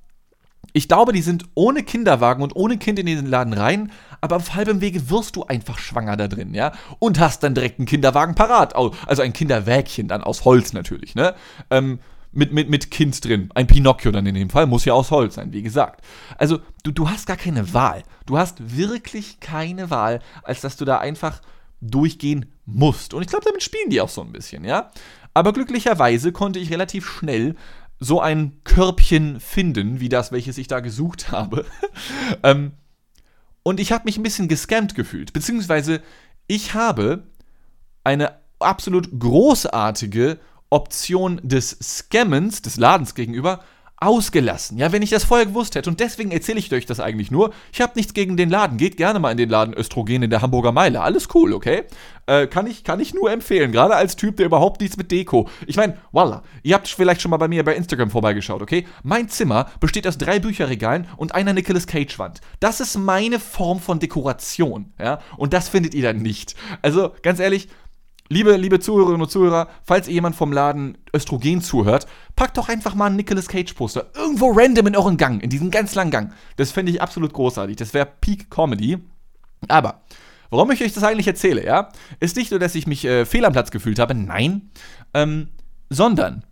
ich 0.73 0.89
glaube, 0.89 1.13
die 1.13 1.23
sind 1.23 1.47
ohne 1.55 1.83
Kinderwagen 1.83 2.43
und 2.43 2.55
ohne 2.55 2.79
Kind 2.79 2.99
in 2.99 3.07
den 3.07 3.27
Laden 3.27 3.53
rein, 3.53 3.91
aber 4.21 4.37
auf 4.37 4.55
halbem 4.55 4.81
Wege 4.81 5.11
wirst 5.11 5.37
du 5.37 5.45
einfach 5.45 5.79
schwanger 5.79 6.17
da 6.17 6.29
drin, 6.29 6.55
ja? 6.55 6.73
Und 6.99 7.19
hast 7.19 7.43
dann 7.43 7.55
direkt 7.55 7.79
einen 7.79 7.87
Kinderwagen 7.87 8.35
parat. 8.35 8.75
Also 8.75 9.23
ein 9.23 9.33
Kinderwägchen 9.33 10.09
dann 10.09 10.23
aus 10.23 10.45
Holz 10.45 10.73
natürlich, 10.73 11.15
ne? 11.15 11.35
Ähm, 11.71 12.01
mit, 12.33 12.53
mit, 12.53 12.69
mit 12.69 12.91
Kind 12.91 13.25
drin. 13.25 13.49
Ein 13.55 13.67
Pinocchio 13.67 14.13
dann 14.13 14.27
in 14.27 14.35
dem 14.35 14.51
Fall, 14.51 14.67
muss 14.67 14.85
ja 14.85 14.93
aus 14.93 15.11
Holz 15.11 15.37
sein, 15.37 15.53
wie 15.53 15.63
gesagt. 15.63 16.03
Also, 16.37 16.59
du, 16.83 16.91
du 16.91 17.09
hast 17.09 17.27
gar 17.27 17.39
keine 17.39 17.73
Wahl. 17.73 18.03
Du 18.27 18.37
hast 18.37 18.77
wirklich 18.77 19.41
keine 19.41 19.91
Wahl, 19.91 20.21
als 20.43 20.61
dass 20.61 20.77
du 20.77 20.85
da 20.85 20.99
einfach 20.99 21.41
durchgehen 21.81 22.47
musst. 22.69 23.15
Und 23.15 23.23
ich 23.23 23.29
glaube, 23.29 23.45
damit 23.45 23.63
spielen 23.63 23.91
die 23.91 24.01
auch 24.01 24.09
so 24.09 24.23
ein 24.23 24.33
bisschen, 24.33 24.65
ja. 24.65 24.91
Aber 25.35 25.53
glücklicherweise 25.53 26.33
konnte 26.33 26.59
ich 26.59 26.71
relativ 26.71 27.07
schnell 27.07 27.57
so 27.99 28.21
ein 28.21 28.61
Körbchen 28.65 29.41
finden, 29.41 30.01
wie 30.01 30.09
das, 30.09 30.31
welches 30.33 30.59
ich 30.59 30.69
da 30.69 30.81
gesucht 30.81 31.31
habe. 31.33 31.65
ähm, 32.43 32.73
und 33.63 33.81
ich 33.81 33.93
habe 33.93 34.05
mich 34.05 34.17
ein 34.17 34.23
bisschen 34.23 34.49
gescammt 34.49 34.95
gefühlt. 34.95 35.33
Beziehungsweise 35.33 36.03
ich 36.47 36.75
habe 36.75 37.25
eine 38.05 38.39
absolut 38.61 39.19
großartige 39.19 40.39
Option 40.71 41.41
des 41.43 41.71
Scammens, 41.83 42.63
des 42.63 42.77
Ladens 42.77 43.15
gegenüber, 43.15 43.63
ausgelassen. 44.01 44.79
Ja, 44.79 44.93
wenn 44.93 45.03
ich 45.03 45.11
das 45.11 45.25
vorher 45.25 45.47
gewusst 45.47 45.75
hätte. 45.75 45.91
Und 45.91 45.99
deswegen 46.01 46.31
erzähle 46.31 46.59
ich 46.59 46.73
euch 46.73 46.87
das 46.87 47.01
eigentlich 47.01 47.31
nur. 47.31 47.53
Ich 47.73 47.81
habe 47.81 47.93
nichts 47.97 48.15
gegen 48.15 48.37
den 48.37 48.49
Laden. 48.49 48.79
Geht 48.79 48.97
gerne 48.97 49.19
mal 49.19 49.33
in 49.33 49.37
den 49.37 49.49
Laden 49.49 49.75
Östrogen 49.75 50.23
in 50.23 50.31
der 50.31 50.41
Hamburger 50.41 50.73
Meile. 50.73 51.01
Alles 51.01 51.29
cool, 51.35 51.53
okay? 51.53 51.85
Äh, 52.27 52.47
kann, 52.47 52.67
ich, 52.67 52.85
kann 52.85 53.01
ich 53.01 53.13
nur 53.13 53.31
empfehlen. 53.33 53.73
Gerade 53.73 53.97
als 53.97 54.15
Typ, 54.15 54.37
der 54.37 54.47
überhaupt 54.47 54.81
nichts 54.81 54.97
mit 54.97 55.11
Deko. 55.11 55.49
Ich 55.67 55.77
meine, 55.77 55.97
voila. 56.13 56.43
Ihr 56.63 56.75
habt 56.75 56.87
vielleicht 56.87 57.23
schon 57.23 57.31
mal 57.31 57.39
bei 57.39 57.49
mir 57.49 57.65
bei 57.65 57.75
Instagram 57.75 58.11
vorbeigeschaut, 58.11 58.63
okay? 58.63 58.87
Mein 59.03 59.29
Zimmer 59.29 59.69
besteht 59.81 60.07
aus 60.07 60.17
drei 60.17 60.39
Bücherregalen 60.39 61.09
und 61.17 61.35
einer 61.35 61.53
Nicolas 61.53 61.87
Cage-Wand. 61.87 62.41
Das 62.61 62.81
ist 62.81 62.97
meine 62.97 63.41
Form 63.41 63.81
von 63.81 63.99
Dekoration, 63.99 64.93
ja? 65.01 65.21
Und 65.37 65.53
das 65.53 65.69
findet 65.69 65.95
ihr 65.95 66.03
dann 66.03 66.19
nicht. 66.19 66.55
Also, 66.83 67.13
ganz 67.23 67.41
ehrlich, 67.41 67.69
Liebe, 68.31 68.57
liebe 68.57 68.79
Zuhörerinnen 68.79 69.23
und 69.23 69.31
Zuhörer, 69.31 69.69
falls 69.85 70.07
ihr 70.07 70.15
jemand 70.15 70.37
vom 70.37 70.53
Laden 70.53 70.99
Östrogen 71.15 71.63
zuhört, 71.63 72.07
packt 72.37 72.59
doch 72.59 72.69
einfach 72.69 72.95
mal 72.95 73.07
einen 73.07 73.17
Nicolas 73.17 73.49
Cage 73.49 73.73
Poster 73.73 74.11
irgendwo 74.15 74.51
random 74.51 74.89
in 74.89 74.97
euren 74.97 75.17
Gang, 75.17 75.43
in 75.43 75.49
diesen 75.49 75.71
ganz 75.71 75.95
langen 75.95 76.11
Gang. 76.11 76.33
Das 76.57 76.71
fände 76.71 76.93
ich 76.93 77.01
absolut 77.01 77.33
großartig. 77.33 77.77
Das 77.77 77.95
wäre 77.95 78.07
Peak 78.21 78.51
Comedy. 78.51 78.99
Aber, 79.67 80.03
warum 80.51 80.71
ich 80.71 80.83
euch 80.83 80.93
das 80.93 81.05
eigentlich 81.05 81.27
erzähle, 81.27 81.65
ja, 81.65 81.89
ist 82.21 82.37
nicht 82.37 82.51
nur, 82.51 82.61
dass 82.61 82.75
ich 82.75 82.87
mich 82.87 83.05
äh, 83.07 83.25
fehl 83.25 83.47
am 83.47 83.55
Platz 83.55 83.71
gefühlt 83.71 83.99
habe, 83.99 84.15
nein, 84.15 84.71
ähm, 85.15 85.49
sondern 85.89 86.45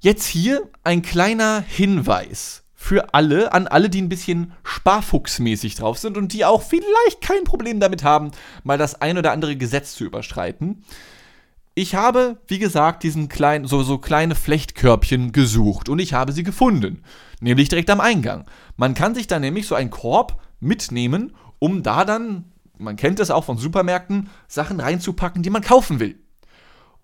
jetzt 0.00 0.26
hier 0.26 0.68
ein 0.84 1.00
kleiner 1.00 1.64
Hinweis 1.66 2.61
für 2.82 3.14
alle, 3.14 3.52
an 3.52 3.68
alle, 3.68 3.88
die 3.88 4.02
ein 4.02 4.08
bisschen 4.08 4.54
sparfuchsmäßig 4.64 5.76
drauf 5.76 5.98
sind 5.98 6.16
und 6.16 6.32
die 6.32 6.44
auch 6.44 6.62
vielleicht 6.62 7.20
kein 7.20 7.44
Problem 7.44 7.78
damit 7.78 8.02
haben, 8.02 8.32
mal 8.64 8.76
das 8.76 9.00
ein 9.00 9.16
oder 9.16 9.30
andere 9.30 9.54
Gesetz 9.54 9.94
zu 9.94 10.02
überschreiten. 10.04 10.82
Ich 11.76 11.94
habe, 11.94 12.38
wie 12.48 12.58
gesagt, 12.58 13.04
diesen 13.04 13.28
kleinen, 13.28 13.68
so, 13.68 13.84
so 13.84 13.98
kleine 13.98 14.34
Flechtkörbchen 14.34 15.30
gesucht 15.30 15.88
und 15.88 16.00
ich 16.00 16.12
habe 16.12 16.32
sie 16.32 16.42
gefunden. 16.42 17.04
Nämlich 17.40 17.68
direkt 17.68 17.88
am 17.88 18.00
Eingang. 18.00 18.46
Man 18.76 18.94
kann 18.94 19.14
sich 19.14 19.28
da 19.28 19.38
nämlich 19.38 19.68
so 19.68 19.76
einen 19.76 19.90
Korb 19.90 20.42
mitnehmen, 20.58 21.36
um 21.60 21.84
da 21.84 22.04
dann, 22.04 22.46
man 22.78 22.96
kennt 22.96 23.20
das 23.20 23.30
auch 23.30 23.44
von 23.44 23.58
Supermärkten, 23.58 24.28
Sachen 24.48 24.80
reinzupacken, 24.80 25.44
die 25.44 25.50
man 25.50 25.62
kaufen 25.62 26.00
will. 26.00 26.18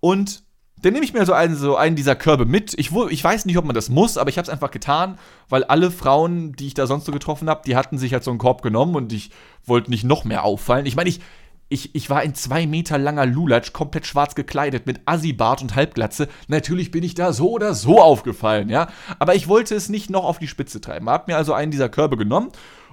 Und 0.01 0.43
dann 0.83 0.93
nehme 0.93 1.05
ich 1.05 1.13
mir 1.13 1.25
so 1.27 1.33
einen, 1.33 1.57
so 1.57 1.77
einen 1.77 1.97
dieser 1.97 2.15
Körbe 2.15 2.45
mit. 2.45 2.75
Ich, 2.79 2.93
ich 2.93 3.25
weiß 3.25 3.47
nicht, 3.47 3.59
ob 3.59 3.65
man 3.65 3.75
das 3.75 3.89
muss, 3.89 4.19
aber 4.19 4.31
ich 4.31 4.39
habe 4.39 4.45
es 4.45 4.51
einfach 4.51 4.71
getan, 4.71 5.19
weil 5.49 5.65
alle 5.65 5.91
Frauen, 5.91 6.53
die 6.53 6.69
ich 6.69 6.75
da 6.75 6.87
sonst 6.87 7.05
so 7.05 7.13
getroffen 7.13 7.49
habe, 7.49 7.63
die 7.67 7.77
hatten 7.77 7.99
sich 7.99 8.13
halt 8.13 8.25
so 8.25 8.31
einen 8.31 8.39
Korb 8.39 8.63
genommen 8.63 8.95
und 8.95 9.13
ich 9.13 9.31
wollte 9.65 9.91
nicht 9.91 10.05
noch 10.05 10.25
mehr 10.25 10.45
auffallen. 10.45 10.87
Ich 10.87 10.97
meine, 10.97 11.09
ich, 11.09 11.21
ich, 11.69 11.95
ich 11.95 12.09
war 12.09 12.23
in 12.23 12.35
zwei 12.35 12.67
Meter 12.67 12.97
langer 12.99 13.27
Lulatsch, 13.27 13.73
komplett 13.73 14.07
schwarz 14.07 14.35
gekleidet, 14.35 14.87
mit 14.87 15.01
Assibart 15.05 15.63
und 15.63 15.75
Halbglatze. 15.75 16.29
Natürlich 16.47 16.91
bin 16.91 17.03
ich 17.03 17.15
da 17.15 17.33
so 17.33 17.51
oder 17.51 17.75
so 17.75 18.01
aufgefallen, 18.01 18.71
ja. 18.71 18.89
Aber 19.19 19.35
ich 19.35 19.49
wollte 19.49 19.75
es 19.75 19.89
nicht 19.89 20.11
noch 20.11 20.25
auf 20.25 20.39
die 20.39 20.49
Spitze 20.49 20.81
treiben. 20.81 21.11
Hab 21.11 21.29
mir 21.29 21.37
also 21.37 21.53
einen 21.53 21.71
dieser 21.71 21.89
Körbe 21.89 22.17
genommen 22.17 22.51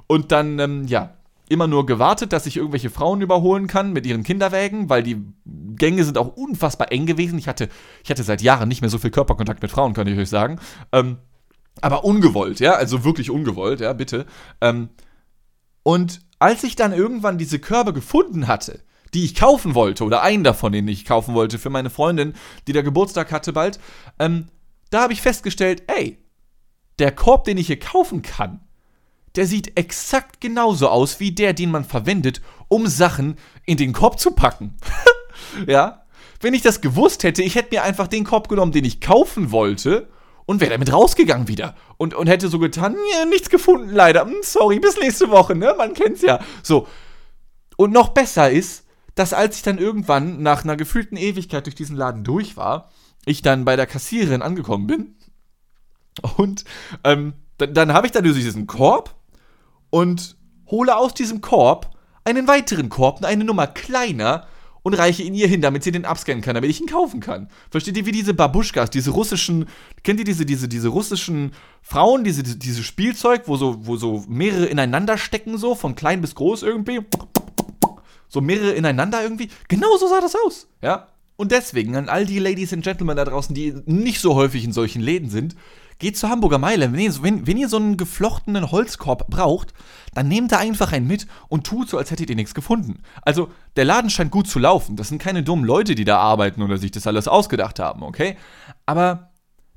und 0.07 0.31
dann, 0.31 0.59
ähm, 0.59 0.87
ja, 0.87 1.13
immer 1.49 1.67
nur 1.67 1.85
gewartet, 1.85 2.33
dass 2.33 2.45
ich 2.45 2.57
irgendwelche 2.57 2.89
Frauen 2.89 3.21
überholen 3.21 3.67
kann 3.67 3.93
mit 3.93 4.05
ihren 4.05 4.23
Kinderwägen, 4.23 4.89
weil 4.89 5.03
die 5.03 5.23
Gänge 5.45 6.03
sind 6.03 6.17
auch 6.17 6.35
unfassbar 6.35 6.91
eng 6.91 7.05
gewesen. 7.05 7.37
Ich 7.37 7.47
hatte, 7.47 7.69
ich 8.03 8.09
hatte 8.09 8.23
seit 8.23 8.41
Jahren 8.41 8.67
nicht 8.67 8.81
mehr 8.81 8.89
so 8.89 8.97
viel 8.97 9.11
Körperkontakt 9.11 9.61
mit 9.61 9.71
Frauen, 9.71 9.93
kann 9.93 10.07
ich 10.07 10.17
euch 10.17 10.29
sagen. 10.29 10.59
Ähm, 10.91 11.17
aber 11.81 12.05
ungewollt, 12.05 12.59
ja, 12.59 12.73
also 12.73 13.03
wirklich 13.03 13.29
ungewollt, 13.29 13.81
ja, 13.81 13.93
bitte. 13.93 14.25
Ähm, 14.61 14.89
und 15.83 16.21
als 16.39 16.63
ich 16.63 16.75
dann 16.75 16.93
irgendwann 16.93 17.37
diese 17.37 17.59
Körbe 17.59 17.93
gefunden 17.93 18.47
hatte, 18.47 18.81
die 19.13 19.23
ich 19.23 19.35
kaufen 19.35 19.75
wollte, 19.75 20.03
oder 20.03 20.21
einen 20.21 20.43
davon, 20.43 20.71
den 20.71 20.87
ich 20.87 21.05
kaufen 21.05 21.35
wollte 21.35 21.59
für 21.59 21.69
meine 21.69 21.89
Freundin, 21.89 22.33
die 22.67 22.73
da 22.73 22.81
Geburtstag 22.81 23.31
hatte 23.31 23.53
bald, 23.53 23.79
ähm, 24.19 24.47
da 24.89 25.03
habe 25.03 25.13
ich 25.13 25.21
festgestellt, 25.21 25.83
ey, 25.87 26.17
der 26.99 27.11
Korb, 27.11 27.43
den 27.43 27.57
ich 27.57 27.67
hier 27.67 27.79
kaufen 27.79 28.21
kann, 28.21 28.61
der 29.35 29.47
sieht 29.47 29.77
exakt 29.77 30.41
genauso 30.41 30.89
aus 30.89 31.19
wie 31.19 31.31
der, 31.31 31.53
den 31.53 31.71
man 31.71 31.85
verwendet, 31.85 32.41
um 32.67 32.87
Sachen 32.87 33.37
in 33.65 33.77
den 33.77 33.93
Korb 33.93 34.19
zu 34.19 34.31
packen. 34.31 34.75
ja? 35.67 36.05
Wenn 36.41 36.53
ich 36.53 36.61
das 36.61 36.81
gewusst 36.81 37.23
hätte, 37.23 37.43
ich 37.43 37.55
hätte 37.55 37.73
mir 37.73 37.83
einfach 37.83 38.07
den 38.07 38.23
Korb 38.23 38.49
genommen, 38.49 38.71
den 38.71 38.85
ich 38.85 39.01
kaufen 39.01 39.51
wollte 39.51 40.09
und 40.45 40.61
wäre 40.61 40.71
damit 40.71 40.91
rausgegangen 40.91 41.47
wieder. 41.47 41.75
Und, 41.97 42.13
und 42.13 42.27
hätte 42.27 42.49
so 42.49 42.59
getan, 42.59 42.95
nichts 43.29 43.49
gefunden 43.49 43.89
leider. 43.89 44.21
Hm, 44.21 44.35
sorry, 44.41 44.79
bis 44.79 44.99
nächste 44.99 45.29
Woche, 45.29 45.55
ne? 45.55 45.73
Man 45.77 45.93
kennt's 45.93 46.21
ja. 46.21 46.39
So. 46.61 46.87
Und 47.77 47.91
noch 47.91 48.09
besser 48.09 48.49
ist, 48.49 48.85
dass 49.15 49.33
als 49.33 49.57
ich 49.57 49.63
dann 49.63 49.77
irgendwann 49.77 50.41
nach 50.41 50.63
einer 50.63 50.75
gefühlten 50.75 51.17
Ewigkeit 51.17 51.65
durch 51.65 51.75
diesen 51.75 51.95
Laden 51.95 52.23
durch 52.23 52.57
war, 52.57 52.91
ich 53.25 53.41
dann 53.41 53.65
bei 53.65 53.75
der 53.75 53.87
Kassiererin 53.87 54.41
angekommen 54.41 54.87
bin. 54.87 55.15
Und 56.37 56.65
ähm, 57.03 57.33
dann, 57.57 57.73
dann 57.73 57.93
habe 57.93 58.07
ich 58.07 58.13
dann 58.13 58.23
diesen 58.23 58.67
Korb 58.67 59.15
und 59.95 60.35
hole 60.67 60.97
aus 60.97 61.13
diesem 61.13 61.39
Korb 61.39 61.89
einen 62.25 62.49
weiteren 62.49 62.89
Korb, 62.89 63.23
eine 63.23 63.45
Nummer 63.45 63.65
kleiner 63.65 64.45
und 64.83 64.93
reiche 64.93 65.23
ihn 65.23 65.33
ihr 65.33 65.47
hin, 65.47 65.61
damit 65.61 65.85
sie 65.85 65.93
den 65.93 66.03
abscannen 66.03 66.43
kann, 66.43 66.53
damit 66.53 66.69
ich 66.69 66.81
ihn 66.81 66.87
kaufen 66.87 67.21
kann. 67.21 67.47
Versteht 67.71 67.95
ihr, 67.95 68.05
wie 68.05 68.11
diese 68.11 68.33
Babuschkas, 68.33 68.89
diese 68.89 69.11
russischen, 69.11 69.67
kennt 70.03 70.19
ihr 70.19 70.25
diese, 70.25 70.45
diese, 70.45 70.67
diese 70.67 70.89
russischen 70.89 71.51
Frauen, 71.81 72.25
diese, 72.25 72.43
diese 72.43 72.83
Spielzeug, 72.83 73.43
wo 73.45 73.55
so, 73.55 73.87
wo 73.87 73.95
so 73.95 74.25
mehrere 74.27 74.65
ineinander 74.65 75.17
stecken, 75.17 75.57
so, 75.57 75.75
von 75.75 75.95
klein 75.95 76.19
bis 76.19 76.35
groß 76.35 76.63
irgendwie? 76.63 76.99
So 78.27 78.41
mehrere 78.41 78.73
ineinander 78.73 79.23
irgendwie? 79.23 79.47
Genau 79.69 79.95
so 79.95 80.09
sah 80.09 80.19
das 80.19 80.35
aus, 80.35 80.67
ja? 80.81 81.07
Und 81.37 81.53
deswegen 81.53 81.95
an 81.95 82.09
all 82.09 82.25
die 82.25 82.39
Ladies 82.39 82.73
and 82.73 82.83
Gentlemen 82.83 83.15
da 83.15 83.23
draußen, 83.23 83.55
die 83.55 83.73
nicht 83.85 84.19
so 84.19 84.35
häufig 84.35 84.65
in 84.65 84.73
solchen 84.73 85.01
Läden 85.01 85.29
sind, 85.29 85.55
Geht 85.97 86.17
zur 86.17 86.29
Hamburger 86.29 86.57
Meile. 86.57 86.91
Wenn 86.91 86.99
ihr, 86.99 87.23
wenn, 87.23 87.47
wenn 87.47 87.57
ihr 87.57 87.69
so 87.69 87.77
einen 87.77 87.95
geflochtenen 87.95 88.71
Holzkorb 88.71 89.27
braucht, 89.29 89.73
dann 90.13 90.27
nehmt 90.27 90.51
da 90.51 90.57
einfach 90.57 90.91
einen 90.91 91.07
mit 91.07 91.25
und 91.47 91.65
tut 91.65 91.89
so, 91.89 91.97
als 91.97 92.11
hättet 92.11 92.29
ihr 92.29 92.35
nichts 92.35 92.53
gefunden. 92.53 93.01
Also, 93.21 93.49
der 93.77 93.85
Laden 93.85 94.09
scheint 94.09 94.31
gut 94.31 94.47
zu 94.47 94.59
laufen. 94.59 94.97
Das 94.97 95.07
sind 95.07 95.21
keine 95.21 95.43
dummen 95.43 95.63
Leute, 95.63 95.95
die 95.95 96.03
da 96.03 96.17
arbeiten 96.17 96.61
oder 96.61 96.77
sich 96.77 96.91
das 96.91 97.07
alles 97.07 97.27
ausgedacht 97.27 97.79
haben, 97.79 98.03
okay? 98.03 98.37
Aber 98.85 99.31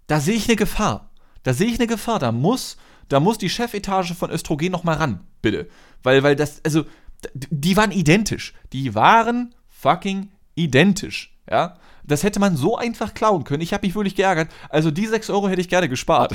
da 0.08 0.18
sehe 0.18 0.34
ich 0.34 0.48
eine 0.48 0.56
Gefahr. 0.56 1.10
Da 1.44 1.54
sehe 1.54 1.68
ich 1.68 1.78
eine 1.78 1.86
Gefahr. 1.86 2.18
Da 2.18 2.32
muss, 2.32 2.78
da 3.08 3.20
muss 3.20 3.38
die 3.38 3.50
Chefetage 3.50 4.14
von 4.14 4.30
Östrogen 4.30 4.72
nochmal 4.72 4.96
ran, 4.96 5.20
bitte. 5.40 5.68
Weil, 6.02 6.24
weil 6.24 6.34
das, 6.34 6.64
also, 6.64 6.84
die 7.32 7.76
waren 7.76 7.92
identisch. 7.92 8.54
Die 8.72 8.94
waren 8.96 9.54
fucking 9.68 10.30
identisch, 10.56 11.36
ja? 11.48 11.76
Das 12.08 12.22
hätte 12.22 12.40
man 12.40 12.56
so 12.56 12.76
einfach 12.76 13.14
klauen 13.14 13.44
können. 13.44 13.62
Ich 13.62 13.72
habe 13.72 13.86
mich 13.86 13.94
wirklich 13.94 14.16
geärgert. 14.16 14.50
Also 14.68 14.90
die 14.90 15.06
6 15.06 15.30
Euro 15.30 15.48
hätte 15.48 15.60
ich 15.60 15.68
gerne 15.68 15.88
gespart. 15.88 16.34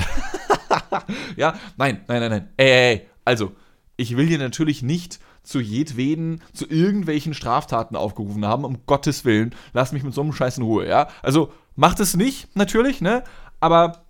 ja, 1.36 1.54
nein, 1.76 2.02
nein, 2.08 2.20
nein, 2.20 2.30
nein. 2.30 2.48
Ey, 2.56 2.70
ey, 2.70 2.92
ey. 2.94 3.08
Also, 3.24 3.52
ich 3.96 4.16
will 4.16 4.26
hier 4.26 4.38
natürlich 4.38 4.82
nicht 4.82 5.18
zu 5.42 5.60
jedweden, 5.60 6.42
zu 6.52 6.66
irgendwelchen 6.68 7.34
Straftaten 7.34 7.96
aufgerufen 7.96 8.44
haben, 8.46 8.64
um 8.64 8.86
Gottes 8.86 9.24
Willen. 9.24 9.54
Lass 9.72 9.92
mich 9.92 10.02
mit 10.02 10.14
so 10.14 10.22
einem 10.22 10.32
Scheiß 10.32 10.58
in 10.58 10.64
Ruhe, 10.64 10.88
ja? 10.88 11.08
Also, 11.22 11.52
macht 11.74 12.00
es 12.00 12.16
nicht, 12.16 12.54
natürlich, 12.56 13.00
ne? 13.00 13.24
Aber, 13.60 14.04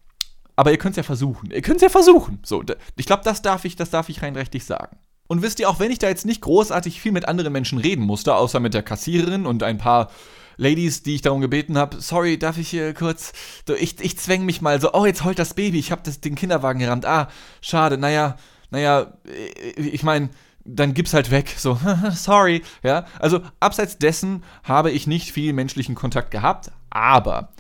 aber 0.57 0.71
ihr 0.71 0.79
könnt 0.79 0.93
es 0.93 0.99
ja 0.99 1.03
versuchen. 1.03 1.51
Ihr 1.51 1.63
könnt 1.63 1.77
es 1.77 1.83
ja 1.83 1.89
versuchen. 1.89 2.41
So, 2.45 2.63
ich 2.97 3.07
glaube, 3.07 3.23
das 3.25 3.43
darf 3.43 3.65
ich, 3.65 3.77
das 3.77 3.91
darf 3.91 4.09
ich 4.09 4.23
rein 4.23 4.37
rechtlich 4.37 4.65
sagen. 4.65 4.97
Und 5.27 5.43
wisst 5.43 5.59
ihr, 5.59 5.69
auch 5.69 5.81
wenn 5.81 5.91
ich 5.91 5.99
da 5.99 6.09
jetzt 6.09 6.27
nicht 6.27 6.43
großartig 6.43 7.01
viel 7.01 7.13
mit 7.13 7.27
anderen 7.27 7.53
Menschen 7.53 7.79
reden 7.79 8.05
musste, 8.05 8.35
außer 8.35 8.61
mit 8.61 8.75
der 8.75 8.83
Kassiererin 8.83 9.47
und 9.47 9.63
ein 9.63 9.79
paar 9.79 10.11
Ladies, 10.57 11.03
die 11.03 11.17
ich 11.17 11.23
darum 11.23 11.41
gebeten 11.41 11.77
habe, 11.77 12.01
sorry, 12.01 12.39
darf 12.39 12.59
ich 12.59 12.69
hier 12.69 12.95
kurz, 12.95 13.33
ich, 13.79 14.01
ich 14.01 14.19
zwäng 14.19 14.45
mich 14.45 14.61
mal 14.61 14.81
so, 14.81 14.93
oh, 14.93 15.07
jetzt 15.07 15.25
heult 15.25 15.39
das 15.39 15.55
Baby, 15.55 15.79
ich 15.79 15.93
habe 15.93 16.09
den 16.11 16.35
Kinderwagen 16.35 16.81
gerammt, 16.81 17.07
ah, 17.07 17.29
schade, 17.61 17.99
naja, 17.99 18.37
naja, 18.71 19.15
ich 19.77 20.03
meine, 20.03 20.31
dann 20.65 20.95
gib's 20.95 21.15
halt 21.15 21.31
weg, 21.31 21.55
so, 21.57 21.79
sorry, 22.13 22.63
ja. 22.83 23.07
Also, 23.19 23.41
abseits 23.61 23.99
dessen 23.99 24.45
habe 24.63 24.91
ich 24.91 25.07
nicht 25.07 25.33
viel 25.33 25.53
menschlichen 25.53 25.95
Kontakt 25.95 26.31
gehabt, 26.31 26.71
aber 26.91 27.53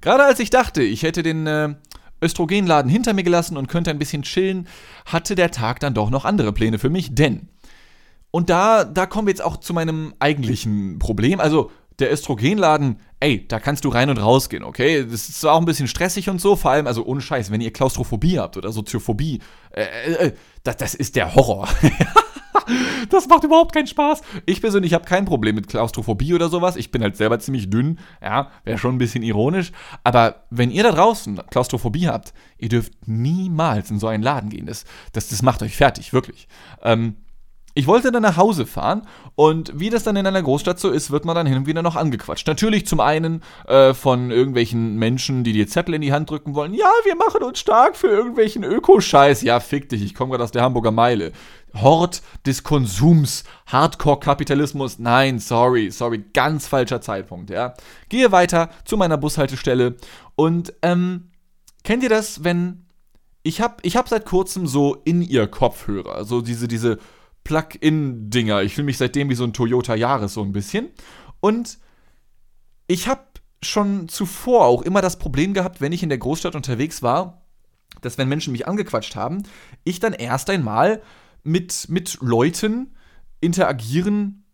gerade 0.00 0.24
als 0.24 0.40
ich 0.40 0.50
dachte, 0.50 0.82
ich 0.82 1.02
hätte 1.02 1.22
den 1.22 1.46
äh, 1.46 1.74
Östrogenladen 2.22 2.90
hinter 2.90 3.12
mir 3.14 3.22
gelassen 3.22 3.56
und 3.56 3.68
könnte 3.68 3.90
ein 3.90 3.98
bisschen 3.98 4.22
chillen, 4.22 4.66
hatte 5.06 5.34
der 5.34 5.50
Tag 5.50 5.80
dann 5.80 5.94
doch 5.94 6.10
noch 6.10 6.24
andere 6.24 6.52
Pläne 6.52 6.78
für 6.78 6.90
mich, 6.90 7.14
denn 7.14 7.48
und 8.30 8.48
da, 8.48 8.84
da 8.84 9.06
kommen 9.06 9.26
wir 9.26 9.32
jetzt 9.32 9.42
auch 9.42 9.56
zu 9.56 9.74
meinem 9.74 10.14
eigentlichen 10.20 10.98
Problem. 10.98 11.40
Also, 11.40 11.70
der 12.00 12.12
Östrogenladen, 12.12 13.00
ey, 13.20 13.46
da 13.46 13.60
kannst 13.60 13.84
du 13.84 13.88
rein 13.88 14.10
und 14.10 14.18
rausgehen, 14.18 14.64
okay? 14.64 15.04
Das 15.04 15.28
ist 15.28 15.40
zwar 15.40 15.54
auch 15.54 15.60
ein 15.60 15.66
bisschen 15.66 15.88
stressig 15.88 16.28
und 16.28 16.40
so, 16.40 16.56
vor 16.56 16.70
allem, 16.70 16.86
also 16.86 17.04
ohne 17.04 17.20
Scheiß, 17.20 17.50
wenn 17.50 17.60
ihr 17.60 17.72
Klaustrophobie 17.72 18.38
habt 18.38 18.56
oder 18.56 18.72
Soziophobie, 18.72 19.40
äh, 19.70 19.82
äh, 19.82 20.26
äh 20.26 20.32
das, 20.62 20.76
das 20.76 20.94
ist 20.94 21.16
der 21.16 21.34
Horror. 21.34 21.68
das 23.10 23.28
macht 23.28 23.44
überhaupt 23.44 23.72
keinen 23.72 23.86
Spaß. 23.86 24.22
Ich 24.46 24.60
persönlich 24.60 24.94
habe 24.94 25.04
kein 25.04 25.24
Problem 25.24 25.54
mit 25.54 25.68
Klaustrophobie 25.68 26.34
oder 26.34 26.48
sowas. 26.48 26.76
Ich 26.76 26.90
bin 26.90 27.02
halt 27.02 27.16
selber 27.16 27.38
ziemlich 27.38 27.70
dünn, 27.70 27.98
ja, 28.22 28.50
wäre 28.64 28.78
schon 28.78 28.94
ein 28.94 28.98
bisschen 28.98 29.22
ironisch. 29.22 29.72
Aber 30.04 30.44
wenn 30.50 30.70
ihr 30.70 30.82
da 30.82 30.92
draußen 30.92 31.40
Klaustrophobie 31.50 32.08
habt, 32.08 32.32
ihr 32.58 32.68
dürft 32.68 32.92
niemals 33.06 33.90
in 33.90 33.98
so 33.98 34.06
einen 34.06 34.22
Laden 34.22 34.50
gehen. 34.50 34.66
Das, 34.66 34.84
das, 35.12 35.28
das 35.28 35.42
macht 35.42 35.62
euch 35.62 35.76
fertig, 35.76 36.12
wirklich. 36.12 36.48
Ähm, 36.82 37.16
ich 37.74 37.86
wollte 37.86 38.10
dann 38.10 38.22
nach 38.22 38.36
Hause 38.36 38.66
fahren 38.66 39.02
und 39.36 39.78
wie 39.78 39.90
das 39.90 40.02
dann 40.02 40.16
in 40.16 40.26
einer 40.26 40.42
Großstadt 40.42 40.80
so 40.80 40.90
ist, 40.90 41.10
wird 41.10 41.24
man 41.24 41.36
dann 41.36 41.46
hin 41.46 41.58
und 41.58 41.66
wieder 41.66 41.82
noch 41.82 41.96
angequatscht. 41.96 42.46
Natürlich 42.46 42.86
zum 42.86 43.00
einen 43.00 43.42
äh, 43.68 43.94
von 43.94 44.30
irgendwelchen 44.30 44.96
Menschen, 44.96 45.44
die 45.44 45.52
dir 45.52 45.68
Zettel 45.68 45.94
in 45.94 46.00
die 46.00 46.12
Hand 46.12 46.30
drücken 46.30 46.54
wollen. 46.54 46.74
Ja, 46.74 46.90
wir 47.04 47.14
machen 47.14 47.42
uns 47.42 47.60
stark 47.60 47.96
für 47.96 48.08
irgendwelchen 48.08 48.64
Ökoscheiß. 48.64 49.42
Ja, 49.42 49.60
fick 49.60 49.88
dich, 49.88 50.02
ich 50.02 50.14
komme 50.14 50.32
gerade 50.32 50.44
aus 50.44 50.50
der 50.50 50.62
Hamburger 50.62 50.90
Meile. 50.90 51.32
Hort 51.74 52.22
des 52.44 52.64
Konsums, 52.64 53.44
Hardcore-Kapitalismus. 53.66 54.98
Nein, 54.98 55.38
sorry, 55.38 55.90
sorry, 55.90 56.24
ganz 56.34 56.66
falscher 56.66 57.00
Zeitpunkt, 57.00 57.50
ja. 57.50 57.74
Gehe 58.08 58.32
weiter 58.32 58.70
zu 58.84 58.96
meiner 58.96 59.16
Bushaltestelle 59.16 59.94
und 60.34 60.72
ähm, 60.82 61.30
kennt 61.84 62.02
ihr 62.02 62.08
das, 62.08 62.42
wenn 62.42 62.86
ich 63.42 63.60
hab, 63.60 63.84
ich 63.84 63.96
hab 63.96 64.08
seit 64.08 64.26
kurzem 64.26 64.66
so 64.66 64.96
in 65.04 65.22
ihr 65.22 65.46
Kopfhörer, 65.46 66.24
so 66.24 66.40
diese, 66.40 66.68
diese 66.68 66.98
Plug-in-Dinger. 67.44 68.62
Ich 68.62 68.74
fühle 68.74 68.86
mich 68.86 68.98
seitdem 68.98 69.28
wie 69.28 69.34
so 69.34 69.44
ein 69.44 69.52
Toyota 69.52 69.94
Yaris 69.94 70.34
so 70.34 70.42
ein 70.42 70.52
bisschen. 70.52 70.90
Und 71.40 71.78
ich 72.86 73.08
habe 73.08 73.24
schon 73.62 74.08
zuvor 74.08 74.66
auch 74.66 74.82
immer 74.82 75.02
das 75.02 75.18
Problem 75.18 75.54
gehabt, 75.54 75.80
wenn 75.80 75.92
ich 75.92 76.02
in 76.02 76.08
der 76.08 76.18
Großstadt 76.18 76.54
unterwegs 76.54 77.02
war, 77.02 77.42
dass 78.00 78.18
wenn 78.18 78.28
Menschen 78.28 78.52
mich 78.52 78.66
angequatscht 78.66 79.16
haben, 79.16 79.42
ich 79.84 80.00
dann 80.00 80.12
erst 80.12 80.50
einmal 80.50 81.02
mit, 81.42 81.86
mit 81.88 82.18
Leuten 82.20 82.94
interagieren 83.40 84.44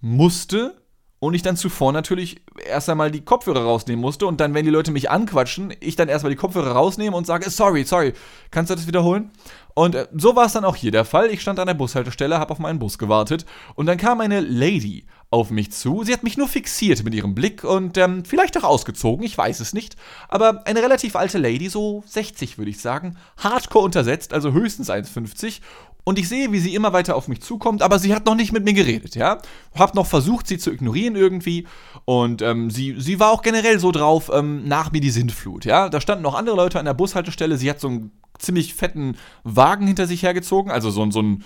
musste, 0.00 0.81
und 1.22 1.34
ich 1.34 1.42
dann 1.42 1.56
zuvor 1.56 1.92
natürlich 1.92 2.40
erst 2.66 2.90
einmal 2.90 3.12
die 3.12 3.20
Kopfhörer 3.20 3.62
rausnehmen 3.62 4.00
musste 4.00 4.26
und 4.26 4.40
dann, 4.40 4.54
wenn 4.54 4.64
die 4.64 4.72
Leute 4.72 4.90
mich 4.90 5.08
anquatschen, 5.08 5.72
ich 5.78 5.94
dann 5.94 6.08
erstmal 6.08 6.30
die 6.30 6.36
Kopfhörer 6.36 6.72
rausnehme 6.72 7.16
und 7.16 7.28
sage, 7.28 7.48
sorry, 7.48 7.84
sorry, 7.84 8.12
kannst 8.50 8.72
du 8.72 8.74
das 8.74 8.88
wiederholen? 8.88 9.30
Und 9.74 9.94
äh, 9.94 10.08
so 10.16 10.34
war 10.34 10.46
es 10.46 10.52
dann 10.52 10.64
auch 10.64 10.74
hier 10.74 10.90
der 10.90 11.04
Fall. 11.04 11.30
Ich 11.30 11.40
stand 11.40 11.60
an 11.60 11.68
der 11.68 11.74
Bushaltestelle, 11.74 12.40
habe 12.40 12.50
auf 12.50 12.58
meinen 12.58 12.80
Bus 12.80 12.98
gewartet 12.98 13.46
und 13.76 13.86
dann 13.86 13.98
kam 13.98 14.20
eine 14.20 14.40
Lady 14.40 15.06
auf 15.30 15.50
mich 15.50 15.70
zu. 15.70 16.02
Sie 16.02 16.12
hat 16.12 16.24
mich 16.24 16.36
nur 16.36 16.48
fixiert 16.48 17.04
mit 17.04 17.14
ihrem 17.14 17.36
Blick 17.36 17.62
und 17.62 17.96
ähm, 17.98 18.24
vielleicht 18.24 18.58
auch 18.58 18.64
ausgezogen, 18.64 19.24
ich 19.24 19.38
weiß 19.38 19.60
es 19.60 19.72
nicht. 19.72 19.94
Aber 20.28 20.66
eine 20.66 20.82
relativ 20.82 21.14
alte 21.14 21.38
Lady, 21.38 21.68
so 21.68 22.02
60 22.04 22.58
würde 22.58 22.72
ich 22.72 22.80
sagen, 22.80 23.16
hardcore 23.36 23.84
untersetzt, 23.84 24.34
also 24.34 24.52
höchstens 24.52 24.90
1,50 24.90 25.60
und 26.04 26.18
ich 26.18 26.28
sehe, 26.28 26.52
wie 26.52 26.58
sie 26.58 26.74
immer 26.74 26.92
weiter 26.92 27.14
auf 27.16 27.28
mich 27.28 27.40
zukommt, 27.40 27.82
aber 27.82 27.98
sie 27.98 28.14
hat 28.14 28.26
noch 28.26 28.34
nicht 28.34 28.52
mit 28.52 28.64
mir 28.64 28.72
geredet, 28.72 29.14
ja. 29.14 29.38
Hab 29.74 29.94
noch 29.94 30.06
versucht, 30.06 30.46
sie 30.46 30.58
zu 30.58 30.72
ignorieren 30.72 31.14
irgendwie. 31.14 31.66
Und 32.04 32.42
ähm, 32.42 32.70
sie, 32.70 32.96
sie 32.98 33.20
war 33.20 33.30
auch 33.30 33.42
generell 33.42 33.78
so 33.78 33.92
drauf, 33.92 34.30
ähm, 34.32 34.66
nach 34.66 34.90
mir 34.90 35.00
die 35.00 35.10
Sintflut, 35.10 35.64
ja. 35.64 35.88
Da 35.88 36.00
standen 36.00 36.22
noch 36.22 36.34
andere 36.34 36.56
Leute 36.56 36.78
an 36.78 36.86
der 36.86 36.94
Bushaltestelle. 36.94 37.56
Sie 37.56 37.70
hat 37.70 37.80
so 37.80 37.88
einen 37.88 38.10
ziemlich 38.38 38.74
fetten 38.74 39.16
Wagen 39.44 39.86
hinter 39.86 40.06
sich 40.06 40.22
hergezogen, 40.22 40.72
also 40.72 40.90
so, 40.90 41.08
so 41.10 41.22
ein 41.22 41.44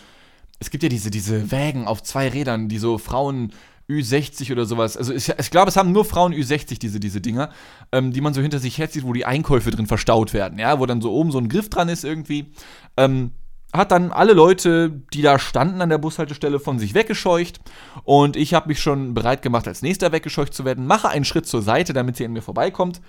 es 0.59 0.71
gibt 0.71 0.83
ja 0.83 0.89
diese, 0.89 1.11
diese 1.11 1.51
Wägen 1.51 1.87
auf 1.87 2.03
zwei 2.03 2.29
Rädern, 2.29 2.69
die 2.69 2.79
so 2.79 2.99
Frauen 2.99 3.53
Ü60 3.89 4.51
oder 4.53 4.65
sowas. 4.65 4.97
Also 4.97 5.13
ich, 5.13 5.29
ich 5.29 5.51
glaube, 5.51 5.69
es 5.69 5.77
haben 5.77 5.93
nur 5.93 6.05
Frauen 6.05 6.35
Ü60 6.35 6.79
diese, 6.79 6.99
diese 6.99 7.21
Dinger, 7.21 7.51
ähm, 7.93 8.13
die 8.13 8.21
man 8.21 8.35
so 8.35 8.41
hinter 8.41 8.59
sich 8.59 8.79
herzieht, 8.79 9.05
wo 9.05 9.13
die 9.13 9.27
Einkäufe 9.27 9.71
drin 9.71 9.87
verstaut 9.87 10.33
werden, 10.33 10.59
ja, 10.59 10.81
wo 10.81 10.87
dann 10.87 11.01
so 11.01 11.13
oben 11.13 11.31
so 11.31 11.39
ein 11.39 11.49
Griff 11.49 11.69
dran 11.69 11.89
ist 11.89 12.05
irgendwie. 12.05 12.53
Ähm, 12.97 13.33
hat 13.73 13.93
dann 13.93 14.13
alle 14.13 14.33
Leute, 14.33 14.91
die 15.13 15.23
da 15.23 15.39
standen 15.39 15.83
an 15.83 15.89
der 15.89 15.99
Bushaltestelle, 15.99 16.61
von 16.61 16.79
sich 16.79 16.95
weggescheucht. 16.95 17.61
Und 18.05 18.37
ich 18.37 18.55
habe 18.55 18.69
mich 18.69 18.81
schon 18.81 19.15
bereit 19.15 19.43
gemacht, 19.43 19.69
als 19.69 19.83
nächster 19.83 20.13
weggescheucht 20.13 20.55
zu 20.55 20.65
werden, 20.65 20.87
mache 20.87 21.09
einen 21.09 21.25
Schritt 21.25 21.47
zur 21.47 21.63
Seite, 21.63 21.93
damit 21.93 22.17
sie 22.17 22.25
an 22.25 22.33
mir 22.33 22.43
vorbeikommt. 22.43 23.01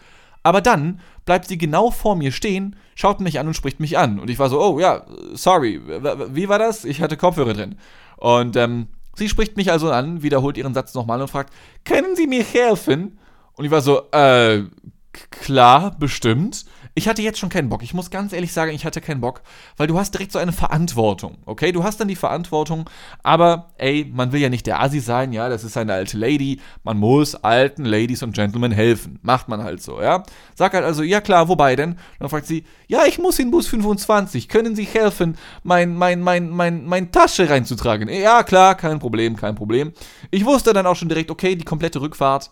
Aber 0.43 0.61
dann 0.61 0.99
bleibt 1.25 1.47
sie 1.47 1.57
genau 1.57 1.91
vor 1.91 2.15
mir 2.15 2.31
stehen, 2.31 2.75
schaut 2.95 3.19
mich 3.19 3.39
an 3.39 3.47
und 3.47 3.53
spricht 3.53 3.79
mich 3.79 3.97
an. 3.97 4.19
Und 4.19 4.29
ich 4.29 4.39
war 4.39 4.49
so, 4.49 4.61
oh 4.61 4.79
ja, 4.79 5.05
sorry, 5.33 5.81
wie 6.29 6.49
war 6.49 6.59
das? 6.59 6.85
Ich 6.85 7.01
hatte 7.01 7.17
Kopfhörer 7.17 7.53
drin. 7.53 7.75
Und 8.17 8.55
ähm, 8.55 8.87
sie 9.15 9.29
spricht 9.29 9.57
mich 9.57 9.71
also 9.71 9.91
an, 9.91 10.21
wiederholt 10.23 10.57
ihren 10.57 10.73
Satz 10.73 10.93
nochmal 10.93 11.21
und 11.21 11.29
fragt, 11.29 11.53
können 11.85 12.15
Sie 12.15 12.27
mir 12.27 12.43
helfen? 12.43 13.19
Und 13.53 13.65
ich 13.65 13.71
war 13.71 13.81
so, 13.81 14.09
äh, 14.11 14.63
klar, 15.11 15.95
bestimmt 15.99 16.65
ich 16.97 17.07
hatte 17.07 17.21
jetzt 17.21 17.37
schon 17.37 17.49
keinen 17.49 17.69
Bock. 17.69 17.83
Ich 17.83 17.93
muss 17.93 18.09
ganz 18.09 18.33
ehrlich 18.33 18.51
sagen, 18.51 18.71
ich 18.71 18.83
hatte 18.83 19.01
keinen 19.01 19.21
Bock, 19.21 19.43
weil 19.77 19.85
du 19.85 19.99
hast 19.99 20.15
direkt 20.15 20.31
so 20.31 20.39
eine 20.39 20.51
Verantwortung, 20.51 21.37
okay? 21.45 21.71
Du 21.71 21.83
hast 21.83 21.99
dann 21.99 22.07
die 22.07 22.15
Verantwortung, 22.15 22.89
aber 23.21 23.69
ey, 23.77 24.11
man 24.11 24.31
will 24.31 24.41
ja 24.41 24.49
nicht 24.49 24.65
der 24.65 24.81
Asi 24.81 24.99
sein, 24.99 25.31
ja, 25.31 25.47
das 25.47 25.63
ist 25.63 25.77
eine 25.77 25.93
alte 25.93 26.17
Lady, 26.17 26.59
man 26.83 26.97
muss 26.97 27.35
alten 27.35 27.85
Ladies 27.85 28.23
und 28.23 28.33
Gentlemen 28.33 28.71
helfen. 28.71 29.19
Macht 29.21 29.47
man 29.47 29.63
halt 29.63 29.83
so, 29.83 30.01
ja? 30.01 30.23
Sag 30.55 30.73
halt 30.73 30.85
also, 30.85 31.03
ja 31.03 31.21
klar, 31.21 31.47
wobei 31.47 31.75
denn? 31.75 31.99
Dann 32.17 32.29
fragt 32.29 32.47
sie, 32.47 32.65
ja, 32.87 33.05
ich 33.05 33.19
muss 33.19 33.37
in 33.37 33.51
Bus 33.51 33.67
25, 33.67 34.49
können 34.49 34.75
Sie 34.75 34.85
helfen, 34.85 35.37
mein, 35.61 35.95
mein, 35.95 36.21
mein, 36.21 36.49
mein, 36.49 36.83
mein 36.87 37.11
Tasche 37.11 37.47
reinzutragen? 37.47 38.09
Ja, 38.09 38.41
klar, 38.41 38.73
kein 38.73 38.97
Problem, 38.97 39.35
kein 39.35 39.53
Problem. 39.53 39.93
Ich 40.31 40.45
wusste 40.45 40.73
dann 40.73 40.87
auch 40.87 40.95
schon 40.95 41.09
direkt, 41.09 41.29
okay, 41.29 41.55
die 41.55 41.65
komplette 41.65 42.01
Rückfahrt 42.01 42.49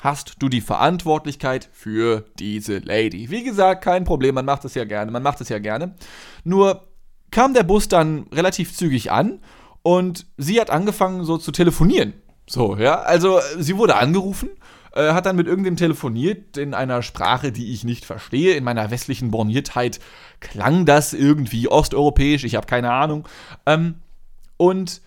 hast 0.00 0.36
du 0.38 0.48
die 0.48 0.60
Verantwortlichkeit 0.60 1.68
für 1.72 2.24
diese 2.38 2.78
Lady. 2.78 3.30
Wie 3.30 3.44
gesagt, 3.44 3.84
kein 3.84 4.04
Problem, 4.04 4.34
man 4.34 4.44
macht 4.44 4.64
es 4.64 4.74
ja 4.74 4.84
gerne, 4.84 5.10
man 5.10 5.22
macht 5.22 5.40
es 5.40 5.48
ja 5.48 5.58
gerne. 5.58 5.94
Nur 6.44 6.88
kam 7.30 7.54
der 7.54 7.62
Bus 7.62 7.88
dann 7.88 8.26
relativ 8.32 8.74
zügig 8.74 9.10
an 9.10 9.40
und 9.82 10.26
sie 10.36 10.60
hat 10.60 10.70
angefangen 10.70 11.24
so 11.24 11.38
zu 11.38 11.52
telefonieren. 11.52 12.14
So, 12.46 12.76
ja, 12.76 13.00
also 13.00 13.40
sie 13.58 13.76
wurde 13.76 13.96
angerufen, 13.96 14.50
äh, 14.92 15.12
hat 15.12 15.26
dann 15.26 15.36
mit 15.36 15.46
irgendwem 15.46 15.76
telefoniert 15.76 16.56
in 16.56 16.74
einer 16.74 17.02
Sprache, 17.02 17.52
die 17.52 17.72
ich 17.72 17.84
nicht 17.84 18.04
verstehe. 18.04 18.54
In 18.54 18.64
meiner 18.64 18.90
westlichen 18.90 19.30
Borniertheit 19.30 20.00
klang 20.40 20.84
das 20.84 21.14
irgendwie 21.14 21.68
osteuropäisch, 21.68 22.44
ich 22.44 22.54
habe 22.54 22.66
keine 22.66 22.92
Ahnung. 22.92 23.26
Ähm, 23.66 23.96
und 24.56 25.00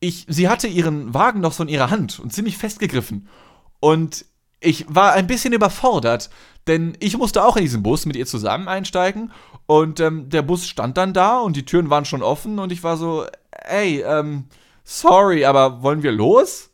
ich, 0.00 0.26
sie 0.28 0.48
hatte 0.48 0.68
ihren 0.68 1.14
Wagen 1.14 1.40
noch 1.40 1.52
so 1.52 1.62
in 1.62 1.68
ihrer 1.68 1.90
Hand 1.90 2.20
und 2.20 2.32
ziemlich 2.32 2.58
festgegriffen. 2.58 3.28
Und 3.80 4.24
ich 4.64 4.86
war 4.88 5.12
ein 5.12 5.26
bisschen 5.26 5.52
überfordert, 5.52 6.30
denn 6.66 6.96
ich 7.00 7.16
musste 7.16 7.44
auch 7.44 7.56
in 7.56 7.62
diesen 7.62 7.82
Bus 7.82 8.06
mit 8.06 8.16
ihr 8.16 8.26
zusammen 8.26 8.68
einsteigen 8.68 9.32
und 9.66 10.00
ähm, 10.00 10.28
der 10.30 10.42
Bus 10.42 10.66
stand 10.66 10.96
dann 10.96 11.12
da 11.12 11.40
und 11.40 11.56
die 11.56 11.64
Türen 11.64 11.90
waren 11.90 12.04
schon 12.04 12.22
offen 12.22 12.58
und 12.58 12.72
ich 12.72 12.82
war 12.82 12.96
so, 12.96 13.26
ey, 13.50 14.02
ähm, 14.02 14.44
sorry, 14.84 15.44
aber 15.44 15.82
wollen 15.82 16.02
wir 16.02 16.12
los? 16.12 16.70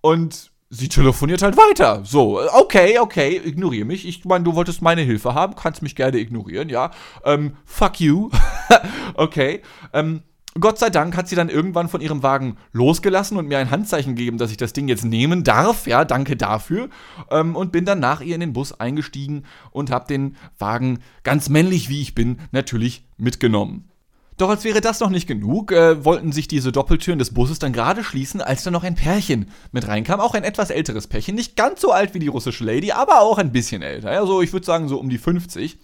Und 0.00 0.50
sie 0.70 0.88
telefoniert 0.88 1.42
halt 1.42 1.56
weiter. 1.56 2.02
So, 2.04 2.40
okay, 2.52 2.98
okay, 2.98 3.40
ignoriere 3.42 3.86
mich. 3.86 4.06
Ich 4.06 4.24
meine, 4.24 4.44
du 4.44 4.54
wolltest 4.54 4.82
meine 4.82 5.02
Hilfe 5.02 5.34
haben, 5.34 5.54
kannst 5.54 5.82
mich 5.82 5.96
gerne 5.96 6.18
ignorieren, 6.18 6.68
ja. 6.68 6.90
Ähm, 7.24 7.56
fuck 7.64 8.00
you. 8.00 8.30
okay. 9.14 9.62
Ähm, 9.92 10.22
Gott 10.60 10.78
sei 10.78 10.88
Dank 10.88 11.16
hat 11.16 11.28
sie 11.28 11.34
dann 11.34 11.48
irgendwann 11.48 11.88
von 11.88 12.00
ihrem 12.00 12.22
Wagen 12.22 12.56
losgelassen 12.72 13.36
und 13.36 13.48
mir 13.48 13.58
ein 13.58 13.70
Handzeichen 13.70 14.14
gegeben, 14.14 14.38
dass 14.38 14.52
ich 14.52 14.56
das 14.56 14.72
Ding 14.72 14.86
jetzt 14.86 15.04
nehmen 15.04 15.42
darf. 15.42 15.88
Ja, 15.88 16.04
danke 16.04 16.36
dafür. 16.36 16.90
Ähm, 17.30 17.56
und 17.56 17.72
bin 17.72 17.84
dann 17.84 17.98
nach 17.98 18.20
ihr 18.20 18.36
in 18.36 18.40
den 18.40 18.52
Bus 18.52 18.78
eingestiegen 18.78 19.44
und 19.72 19.90
habe 19.90 20.06
den 20.06 20.36
Wagen, 20.58 21.00
ganz 21.24 21.48
männlich 21.48 21.88
wie 21.88 22.00
ich 22.00 22.14
bin, 22.14 22.38
natürlich 22.52 23.04
mitgenommen. 23.16 23.90
Doch 24.36 24.48
als 24.48 24.64
wäre 24.64 24.80
das 24.80 25.00
noch 25.00 25.10
nicht 25.10 25.26
genug, 25.26 25.72
äh, 25.72 26.04
wollten 26.04 26.30
sich 26.30 26.46
diese 26.46 26.72
Doppeltüren 26.72 27.18
des 27.18 27.34
Busses 27.34 27.58
dann 27.58 27.72
gerade 27.72 28.04
schließen, 28.04 28.40
als 28.40 28.62
da 28.62 28.70
noch 28.70 28.84
ein 28.84 28.96
Pärchen 28.96 29.50
mit 29.72 29.88
reinkam. 29.88 30.20
Auch 30.20 30.34
ein 30.34 30.44
etwas 30.44 30.70
älteres 30.70 31.08
Pärchen, 31.08 31.34
nicht 31.34 31.56
ganz 31.56 31.80
so 31.80 31.90
alt 31.90 32.14
wie 32.14 32.18
die 32.20 32.28
russische 32.28 32.64
Lady, 32.64 32.92
aber 32.92 33.20
auch 33.20 33.38
ein 33.38 33.52
bisschen 33.52 33.82
älter. 33.82 34.10
Also 34.10 34.40
ich 34.40 34.52
würde 34.52 34.66
sagen 34.66 34.88
so 34.88 34.98
um 34.98 35.08
die 35.08 35.18
50. 35.18 35.78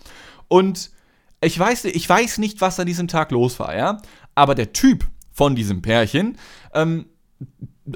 Und 0.49 0.91
ich 1.43 1.59
weiß, 1.59 1.87
ich 1.87 2.09
weiß 2.09 2.39
nicht, 2.39 2.61
was 2.61 2.79
an 2.81 2.87
diesem 2.87 3.09
Tag 3.09 3.31
los 3.31 3.59
war, 3.61 3.77
ja. 3.77 4.03
Aber 4.35 4.55
der 4.55 4.73
Typ 4.73 5.07
von 5.33 5.55
diesem 5.55 5.83
Pärchen 5.83 6.37
ähm, 6.75 7.07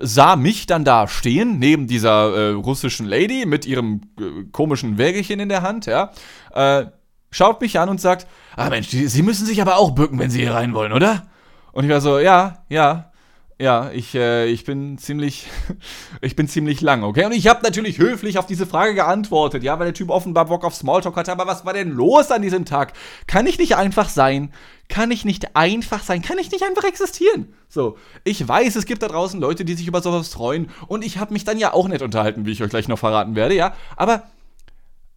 sah 0.01 0.37
mich 0.37 0.66
dann 0.66 0.85
da 0.85 1.09
stehen, 1.09 1.59
neben 1.59 1.87
dieser 1.87 2.35
äh, 2.35 2.51
russischen 2.53 3.07
Lady 3.07 3.47
mit 3.47 3.66
ihrem 3.66 4.01
äh, 4.18 4.44
komischen 4.51 4.99
Wägelchen 4.99 5.40
in 5.40 5.49
der 5.49 5.62
Hand, 5.62 5.87
ja. 5.87 6.12
Äh, 6.53 6.87
schaut 7.31 7.61
mich 7.61 7.79
an 7.79 7.88
und 7.88 8.01
sagt: 8.01 8.27
Ah 8.57 8.70
Mensch, 8.70 8.88
die, 8.88 9.07
Sie 9.07 9.23
müssen 9.23 9.47
sich 9.47 9.61
aber 9.61 9.77
auch 9.77 9.92
bücken, 9.92 10.18
wenn 10.18 10.31
Sie 10.31 10.40
hier 10.40 10.55
rein 10.55 10.75
wollen, 10.75 10.92
oder? 10.92 11.25
Und 11.73 11.85
ich 11.85 11.90
war 11.90 12.01
so: 12.01 12.18
Ja, 12.18 12.64
ja. 12.68 13.12
Ja, 13.61 13.93
ich, 13.93 14.17
äh, 14.17 14.47
ich 14.47 14.64
bin 14.64 14.99
ziemlich, 14.99 15.47
ich 16.21 16.35
bin 16.35 16.49
ziemlich 16.49 16.81
lang, 16.81 17.05
okay? 17.05 17.25
Und 17.25 17.33
ich 17.33 17.47
habe 17.47 17.62
natürlich 17.62 17.99
höflich 17.99 18.37
auf 18.37 18.47
diese 18.47 18.67
Frage 18.67 18.95
geantwortet, 18.95 19.62
ja, 19.62 19.79
weil 19.79 19.87
der 19.87 19.95
Typ 19.95 20.11
offenbar 20.11 20.47
Bock 20.47 20.64
auf 20.64 20.75
Smalltalk 20.75 21.14
hatte. 21.14 21.31
Aber 21.31 21.47
was 21.47 21.64
war 21.64 21.73
denn 21.73 21.90
los 21.90 22.33
an 22.33 22.43
diesem 22.43 22.64
Tag? 22.64 22.95
Kann 23.29 23.47
ich 23.47 23.59
nicht 23.59 23.77
einfach 23.77 24.09
sein? 24.09 24.53
Kann 24.88 25.12
ich 25.12 25.25
nicht 25.25 25.55
einfach 25.55 26.03
sein? 26.03 26.21
Kann 26.21 26.38
ich 26.38 26.51
nicht 26.51 26.64
einfach 26.64 26.83
existieren? 26.83 27.55
So, 27.69 27.97
ich 28.25 28.47
weiß, 28.47 28.75
es 28.75 28.87
gibt 28.87 29.03
da 29.03 29.09
draußen 29.09 29.40
Leute, 29.40 29.64
die 29.64 29.75
sich 29.75 29.87
über 29.87 30.03
sowas 30.03 30.29
freuen. 30.29 30.69
Und 30.88 31.05
ich 31.05 31.19
habe 31.19 31.33
mich 31.33 31.45
dann 31.45 31.59
ja 31.59 31.73
auch 31.73 31.87
nicht 31.87 32.03
unterhalten, 32.03 32.47
wie 32.47 32.53
ich 32.53 32.62
euch 32.62 32.71
gleich 32.71 32.88
noch 32.88 32.99
verraten 32.99 33.37
werde, 33.37 33.55
ja? 33.55 33.75
Aber, 33.97 34.25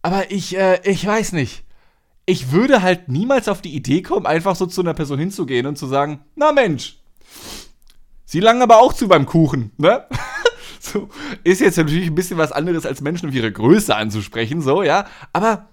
aber 0.02 0.30
ich, 0.30 0.56
äh, 0.56 0.80
ich 0.88 1.04
weiß 1.04 1.32
nicht. 1.32 1.64
Ich 2.24 2.52
würde 2.52 2.82
halt 2.82 3.08
niemals 3.08 3.48
auf 3.48 3.62
die 3.62 3.74
Idee 3.74 4.02
kommen, 4.02 4.26
einfach 4.26 4.54
so 4.54 4.66
zu 4.66 4.82
einer 4.82 4.94
Person 4.94 5.18
hinzugehen 5.18 5.66
und 5.66 5.76
zu 5.76 5.86
sagen, 5.86 6.20
na 6.36 6.52
Mensch, 6.52 6.97
Sie 8.30 8.40
langen 8.40 8.60
aber 8.60 8.76
auch 8.76 8.92
zu 8.92 9.08
beim 9.08 9.24
Kuchen, 9.24 9.72
ne? 9.78 10.04
so, 10.80 11.08
ist 11.44 11.62
jetzt 11.62 11.78
natürlich 11.78 12.08
ein 12.08 12.14
bisschen 12.14 12.36
was 12.36 12.52
anderes 12.52 12.84
als 12.84 13.00
Menschen 13.00 13.30
auf 13.30 13.34
ihre 13.34 13.50
Größe 13.50 13.96
anzusprechen, 13.96 14.60
so, 14.60 14.82
ja. 14.82 15.06
Aber 15.32 15.70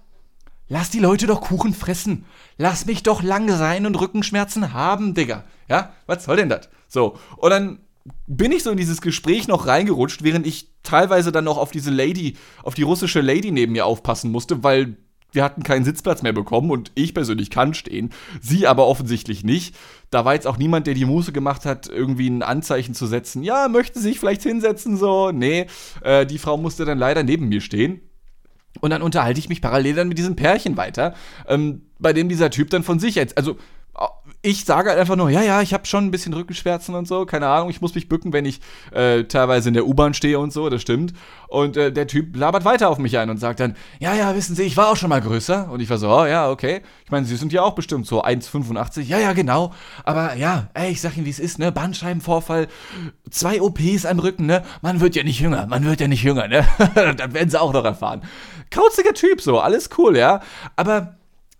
lass 0.66 0.88
die 0.88 0.98
Leute 0.98 1.26
doch 1.26 1.42
Kuchen 1.42 1.74
fressen. 1.74 2.24
Lass 2.56 2.86
mich 2.86 3.02
doch 3.02 3.22
lang 3.22 3.54
sein 3.54 3.84
und 3.84 4.00
Rückenschmerzen 4.00 4.72
haben, 4.72 5.12
Digga. 5.12 5.44
Ja, 5.68 5.92
was 6.06 6.24
soll 6.24 6.36
denn 6.36 6.48
das? 6.48 6.70
So, 6.88 7.18
und 7.36 7.50
dann 7.50 7.80
bin 8.26 8.52
ich 8.52 8.62
so 8.62 8.70
in 8.70 8.78
dieses 8.78 9.02
Gespräch 9.02 9.48
noch 9.48 9.66
reingerutscht, 9.66 10.22
während 10.22 10.46
ich 10.46 10.70
teilweise 10.82 11.32
dann 11.32 11.44
noch 11.44 11.58
auf 11.58 11.72
diese 11.72 11.90
Lady, 11.90 12.38
auf 12.62 12.72
die 12.72 12.84
russische 12.84 13.20
Lady 13.20 13.50
neben 13.50 13.72
mir 13.72 13.84
aufpassen 13.84 14.32
musste, 14.32 14.64
weil 14.64 14.96
wir 15.36 15.44
hatten 15.44 15.62
keinen 15.62 15.84
Sitzplatz 15.84 16.22
mehr 16.22 16.32
bekommen 16.32 16.72
und 16.72 16.90
ich 16.96 17.14
persönlich 17.14 17.50
kann 17.50 17.74
stehen, 17.74 18.10
sie 18.40 18.66
aber 18.66 18.88
offensichtlich 18.88 19.44
nicht. 19.44 19.76
Da 20.10 20.24
war 20.24 20.34
jetzt 20.34 20.46
auch 20.46 20.56
niemand, 20.56 20.88
der 20.88 20.94
die 20.94 21.04
Muße 21.04 21.30
gemacht 21.30 21.64
hat, 21.64 21.86
irgendwie 21.88 22.28
ein 22.28 22.42
Anzeichen 22.42 22.94
zu 22.94 23.06
setzen. 23.06 23.44
Ja, 23.44 23.68
möchte 23.68 24.00
sich 24.00 24.18
vielleicht 24.18 24.42
hinsetzen, 24.42 24.96
so. 24.96 25.30
Nee, 25.30 25.66
äh, 26.02 26.26
die 26.26 26.38
Frau 26.38 26.56
musste 26.56 26.84
dann 26.84 26.98
leider 26.98 27.22
neben 27.22 27.48
mir 27.48 27.60
stehen. 27.60 28.00
Und 28.80 28.90
dann 28.90 29.02
unterhalte 29.02 29.38
ich 29.38 29.48
mich 29.48 29.62
parallel 29.62 29.94
dann 29.94 30.08
mit 30.08 30.18
diesem 30.18 30.36
Pärchen 30.36 30.76
weiter, 30.76 31.14
ähm, 31.48 31.82
bei 31.98 32.12
dem 32.12 32.28
dieser 32.28 32.50
Typ 32.50 32.70
dann 32.70 32.82
von 32.82 32.98
sich 32.98 33.14
jetzt, 33.14 33.38
also 33.38 33.56
ich 34.46 34.64
sage 34.64 34.90
halt 34.90 35.00
einfach 35.00 35.16
nur, 35.16 35.28
ja, 35.28 35.42
ja, 35.42 35.60
ich 35.60 35.74
habe 35.74 35.86
schon 35.86 36.04
ein 36.04 36.12
bisschen 36.12 36.32
Rückenschmerzen 36.32 36.94
und 36.94 37.08
so, 37.08 37.26
keine 37.26 37.48
Ahnung, 37.48 37.68
ich 37.68 37.80
muss 37.80 37.96
mich 37.96 38.08
bücken, 38.08 38.32
wenn 38.32 38.44
ich 38.44 38.60
äh, 38.92 39.24
teilweise 39.24 39.68
in 39.68 39.74
der 39.74 39.88
U-Bahn 39.88 40.14
stehe 40.14 40.38
und 40.38 40.52
so, 40.52 40.70
das 40.70 40.82
stimmt. 40.82 41.14
Und 41.48 41.76
äh, 41.76 41.90
der 41.90 42.06
Typ 42.06 42.36
labert 42.36 42.64
weiter 42.64 42.88
auf 42.88 42.98
mich 42.98 43.18
ein 43.18 43.28
und 43.28 43.38
sagt 43.38 43.58
dann, 43.58 43.74
ja, 43.98 44.14
ja, 44.14 44.36
wissen 44.36 44.54
Sie, 44.54 44.62
ich 44.62 44.76
war 44.76 44.88
auch 44.88 44.96
schon 44.96 45.08
mal 45.08 45.20
größer. 45.20 45.68
Und 45.68 45.80
ich 45.80 45.90
war 45.90 45.98
so, 45.98 46.08
oh, 46.08 46.26
ja, 46.26 46.48
okay. 46.48 46.82
Ich 47.04 47.10
meine, 47.10 47.26
Sie 47.26 47.34
sind 47.34 47.52
ja 47.52 47.62
auch 47.62 47.74
bestimmt 47.74 48.06
so 48.06 48.22
1,85. 48.22 49.02
Ja, 49.02 49.18
ja, 49.18 49.32
genau. 49.32 49.74
Aber 50.04 50.36
ja, 50.36 50.68
ey, 50.74 50.92
ich 50.92 51.00
sag 51.00 51.16
Ihnen, 51.16 51.26
wie 51.26 51.30
es 51.30 51.40
ist, 51.40 51.58
ne? 51.58 51.72
Bandscheibenvorfall, 51.72 52.68
zwei 53.28 53.60
OPs 53.60 54.06
am 54.06 54.20
Rücken, 54.20 54.46
ne? 54.46 54.62
Man 54.80 55.00
wird 55.00 55.16
ja 55.16 55.24
nicht 55.24 55.40
jünger, 55.40 55.66
man 55.66 55.84
wird 55.84 56.00
ja 56.00 56.06
nicht 56.06 56.22
jünger, 56.22 56.46
ne? 56.46 56.64
dann 56.94 57.34
werden 57.34 57.50
Sie 57.50 57.60
auch 57.60 57.72
noch 57.72 57.84
erfahren. 57.84 58.22
Kauziger 58.70 59.12
Typ, 59.12 59.40
so, 59.40 59.58
alles 59.58 59.90
cool, 59.98 60.16
ja. 60.16 60.40
Aber 60.76 61.16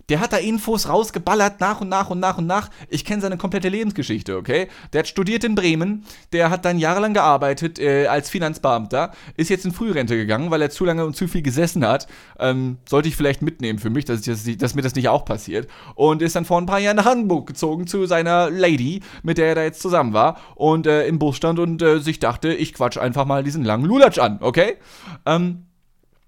der 0.08 0.20
hat 0.20 0.32
da 0.32 0.36
Infos 0.36 0.88
rausgeballert, 0.88 1.60
nach 1.60 1.80
und 1.80 1.88
nach 1.88 2.10
und 2.10 2.20
nach 2.20 2.38
und 2.38 2.46
nach. 2.46 2.70
Ich 2.88 3.04
kenne 3.04 3.22
seine 3.22 3.36
komplette 3.36 3.68
Lebensgeschichte, 3.68 4.36
okay? 4.36 4.68
Der 4.92 5.00
hat 5.00 5.08
studiert 5.08 5.44
in 5.44 5.54
Bremen, 5.54 6.04
der 6.32 6.50
hat 6.50 6.64
dann 6.64 6.78
jahrelang 6.78 7.14
gearbeitet 7.14 7.78
äh, 7.78 8.06
als 8.06 8.30
Finanzbeamter, 8.30 9.12
ist 9.36 9.50
jetzt 9.50 9.64
in 9.64 9.72
Frührente 9.72 10.16
gegangen, 10.16 10.50
weil 10.50 10.62
er 10.62 10.70
zu 10.70 10.84
lange 10.84 11.04
und 11.04 11.16
zu 11.16 11.28
viel 11.28 11.42
gesessen 11.42 11.86
hat. 11.86 12.06
Ähm, 12.38 12.78
sollte 12.88 13.08
ich 13.08 13.16
vielleicht 13.16 13.42
mitnehmen 13.42 13.78
für 13.78 13.90
mich, 13.90 14.04
dass, 14.04 14.20
ich 14.20 14.26
das, 14.26 14.56
dass 14.58 14.74
mir 14.74 14.82
das 14.82 14.94
nicht 14.94 15.08
auch 15.08 15.24
passiert. 15.24 15.68
Und 15.94 16.22
ist 16.22 16.36
dann 16.36 16.44
vor 16.44 16.60
ein 16.60 16.66
paar 16.66 16.80
Jahren 16.80 16.96
nach 16.96 17.06
Hamburg 17.06 17.46
gezogen 17.48 17.86
zu 17.86 18.06
seiner 18.06 18.50
Lady, 18.50 19.00
mit 19.22 19.38
der 19.38 19.48
er 19.48 19.54
da 19.56 19.62
jetzt 19.62 19.82
zusammen 19.82 20.12
war. 20.12 20.38
Und 20.54 20.86
äh, 20.86 21.06
im 21.06 21.18
Bus 21.18 21.36
stand 21.36 21.58
und 21.58 21.82
äh, 21.82 21.98
sich 21.98 22.20
dachte, 22.20 22.52
ich 22.52 22.74
quatsch 22.74 22.98
einfach 22.98 23.24
mal 23.24 23.42
diesen 23.42 23.64
langen 23.64 23.84
Lulatsch 23.84 24.18
an, 24.18 24.38
okay? 24.40 24.76
Ähm, 25.24 25.66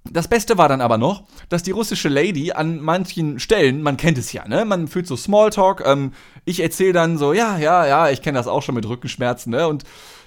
Das 0.05 0.29
Beste 0.29 0.57
war 0.57 0.69
dann 0.69 0.81
aber 0.81 0.97
noch, 0.97 1.25
dass 1.49 1.63
die 1.63 1.71
russische 1.71 2.09
Lady 2.09 2.53
an 2.53 2.81
manchen 2.81 3.39
Stellen, 3.39 3.83
man 3.83 3.97
kennt 3.97 4.17
es 4.17 4.33
ja, 4.33 4.47
ne? 4.49 4.65
Man 4.65 4.89
fühlt 4.89 5.07
so 5.07 5.17
Smalltalk. 5.17 5.83
Ähm, 5.85 6.13
ich 6.45 6.61
erzähle 6.61 6.95
dann 6.95 7.19
so, 7.19 7.33
ja, 7.33 7.59
ja, 7.59 7.87
ja, 7.87 8.09
ich 8.09 8.23
kenne 8.23 8.39
das 8.39 8.49
auch 8.49 8.63
schon 8.63 8.75
mit 8.75 8.89
Rückenschmerzen, 8.89 9.51
ne? 9.51 9.69
Und 9.69 9.85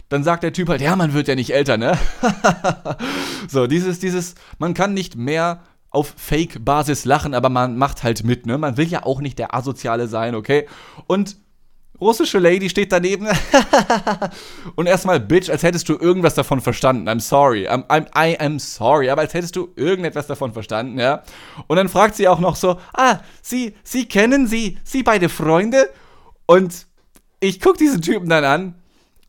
dann 0.10 0.24
sagt 0.24 0.44
der 0.44 0.54
Typ 0.54 0.70
halt, 0.70 0.82
ja, 0.82 0.96
man 0.96 1.14
wird 1.14 1.28
ja 1.28 1.36
nicht 1.36 1.54
älter, 1.54 1.78
ne? 1.78 1.98
so, 3.48 3.66
dieses, 3.66 4.00
dieses, 4.00 4.36
man 4.60 4.74
kann 4.74 4.94
nicht 4.94 5.16
mehr 5.16 5.62
auf 5.90 6.14
Fake-Basis 6.16 7.06
lachen, 7.06 7.34
aber 7.34 7.50
man 7.50 7.78
macht 7.78 8.04
halt 8.04 8.24
mit, 8.24 8.46
ne? 8.46 8.58
Man 8.58 8.78
will 8.78 8.88
ja 8.88 9.04
auch 9.04 9.22
nicht 9.22 9.40
der 9.40 9.56
Asoziale 9.56 10.08
sein, 10.08 10.36
okay? 10.36 10.68
Und 11.08 11.38
russische 12.02 12.40
Lady 12.40 12.70
steht 12.70 12.92
daneben 12.92 13.28
und 14.76 14.88
erstmal 14.88 15.20
Bitch, 15.20 15.50
als 15.50 15.64
hättest 15.64 15.88
du 15.88 15.98
irgendwas 15.98 16.34
davon 16.34 16.60
verstanden. 16.60 17.08
I'm 17.08 17.20
sorry. 17.20 17.68
I'm, 17.68 17.86
I'm, 17.88 18.08
I 18.18 18.38
am 18.40 18.60
sorry. 18.60 19.10
Aber 19.10 19.22
als 19.22 19.34
hättest 19.34 19.56
du 19.56 19.70
irgendetwas 19.76 20.28
davon 20.28 20.52
verstanden, 20.52 21.00
ja. 21.00 21.24
Und 21.68 21.78
dann 21.78 21.88
fragt 21.88 22.16
sie 22.16 22.28
auch 22.28 22.40
noch 22.40 22.56
so, 22.56 22.80
ah, 22.94 23.20
Sie, 23.42 23.76
Sie 23.84 24.06
kennen 24.06 24.48
Sie, 24.48 24.78
Sie 24.84 25.04
beide 25.04 25.30
Freunde? 25.30 25.90
Und 26.48 26.88
ich 27.40 27.60
guck 27.60 27.78
diesen 27.78 28.02
Typen 28.02 28.28
dann 28.28 28.44
an 28.44 28.76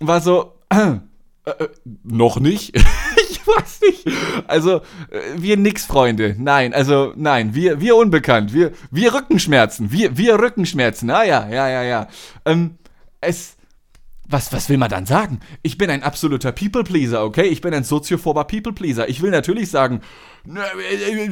und 0.00 0.08
war 0.08 0.20
so, 0.20 0.54
äh, 1.44 1.50
äh, 1.50 1.68
noch 2.04 2.38
nicht? 2.38 2.76
ich 3.30 3.46
weiß 3.46 3.80
nicht. 3.82 4.06
Also, 4.46 4.76
äh, 5.10 5.20
wir 5.36 5.56
nix, 5.56 5.84
Freunde. 5.84 6.36
Nein, 6.38 6.72
also, 6.72 7.12
nein, 7.16 7.54
wir, 7.54 7.80
wir 7.80 7.96
unbekannt. 7.96 8.52
Wir, 8.52 8.72
wir 8.90 9.12
Rückenschmerzen. 9.12 9.90
Wir, 9.90 10.16
wir 10.16 10.38
Rückenschmerzen. 10.38 11.10
Ah 11.10 11.24
ja, 11.24 11.48
ja, 11.48 11.68
ja, 11.68 11.82
ja. 11.82 12.08
Ähm, 12.44 12.78
es. 13.20 13.56
Was, 14.28 14.50
was 14.50 14.70
will 14.70 14.78
man 14.78 14.88
dann 14.88 15.04
sagen? 15.04 15.40
Ich 15.62 15.76
bin 15.76 15.90
ein 15.90 16.02
absoluter 16.02 16.52
People-Pleaser, 16.52 17.22
okay? 17.22 17.48
Ich 17.48 17.60
bin 17.60 17.74
ein 17.74 17.84
soziophober 17.84 18.44
People-Pleaser. 18.44 19.06
Ich 19.10 19.20
will 19.20 19.30
natürlich 19.30 19.68
sagen, 19.68 20.00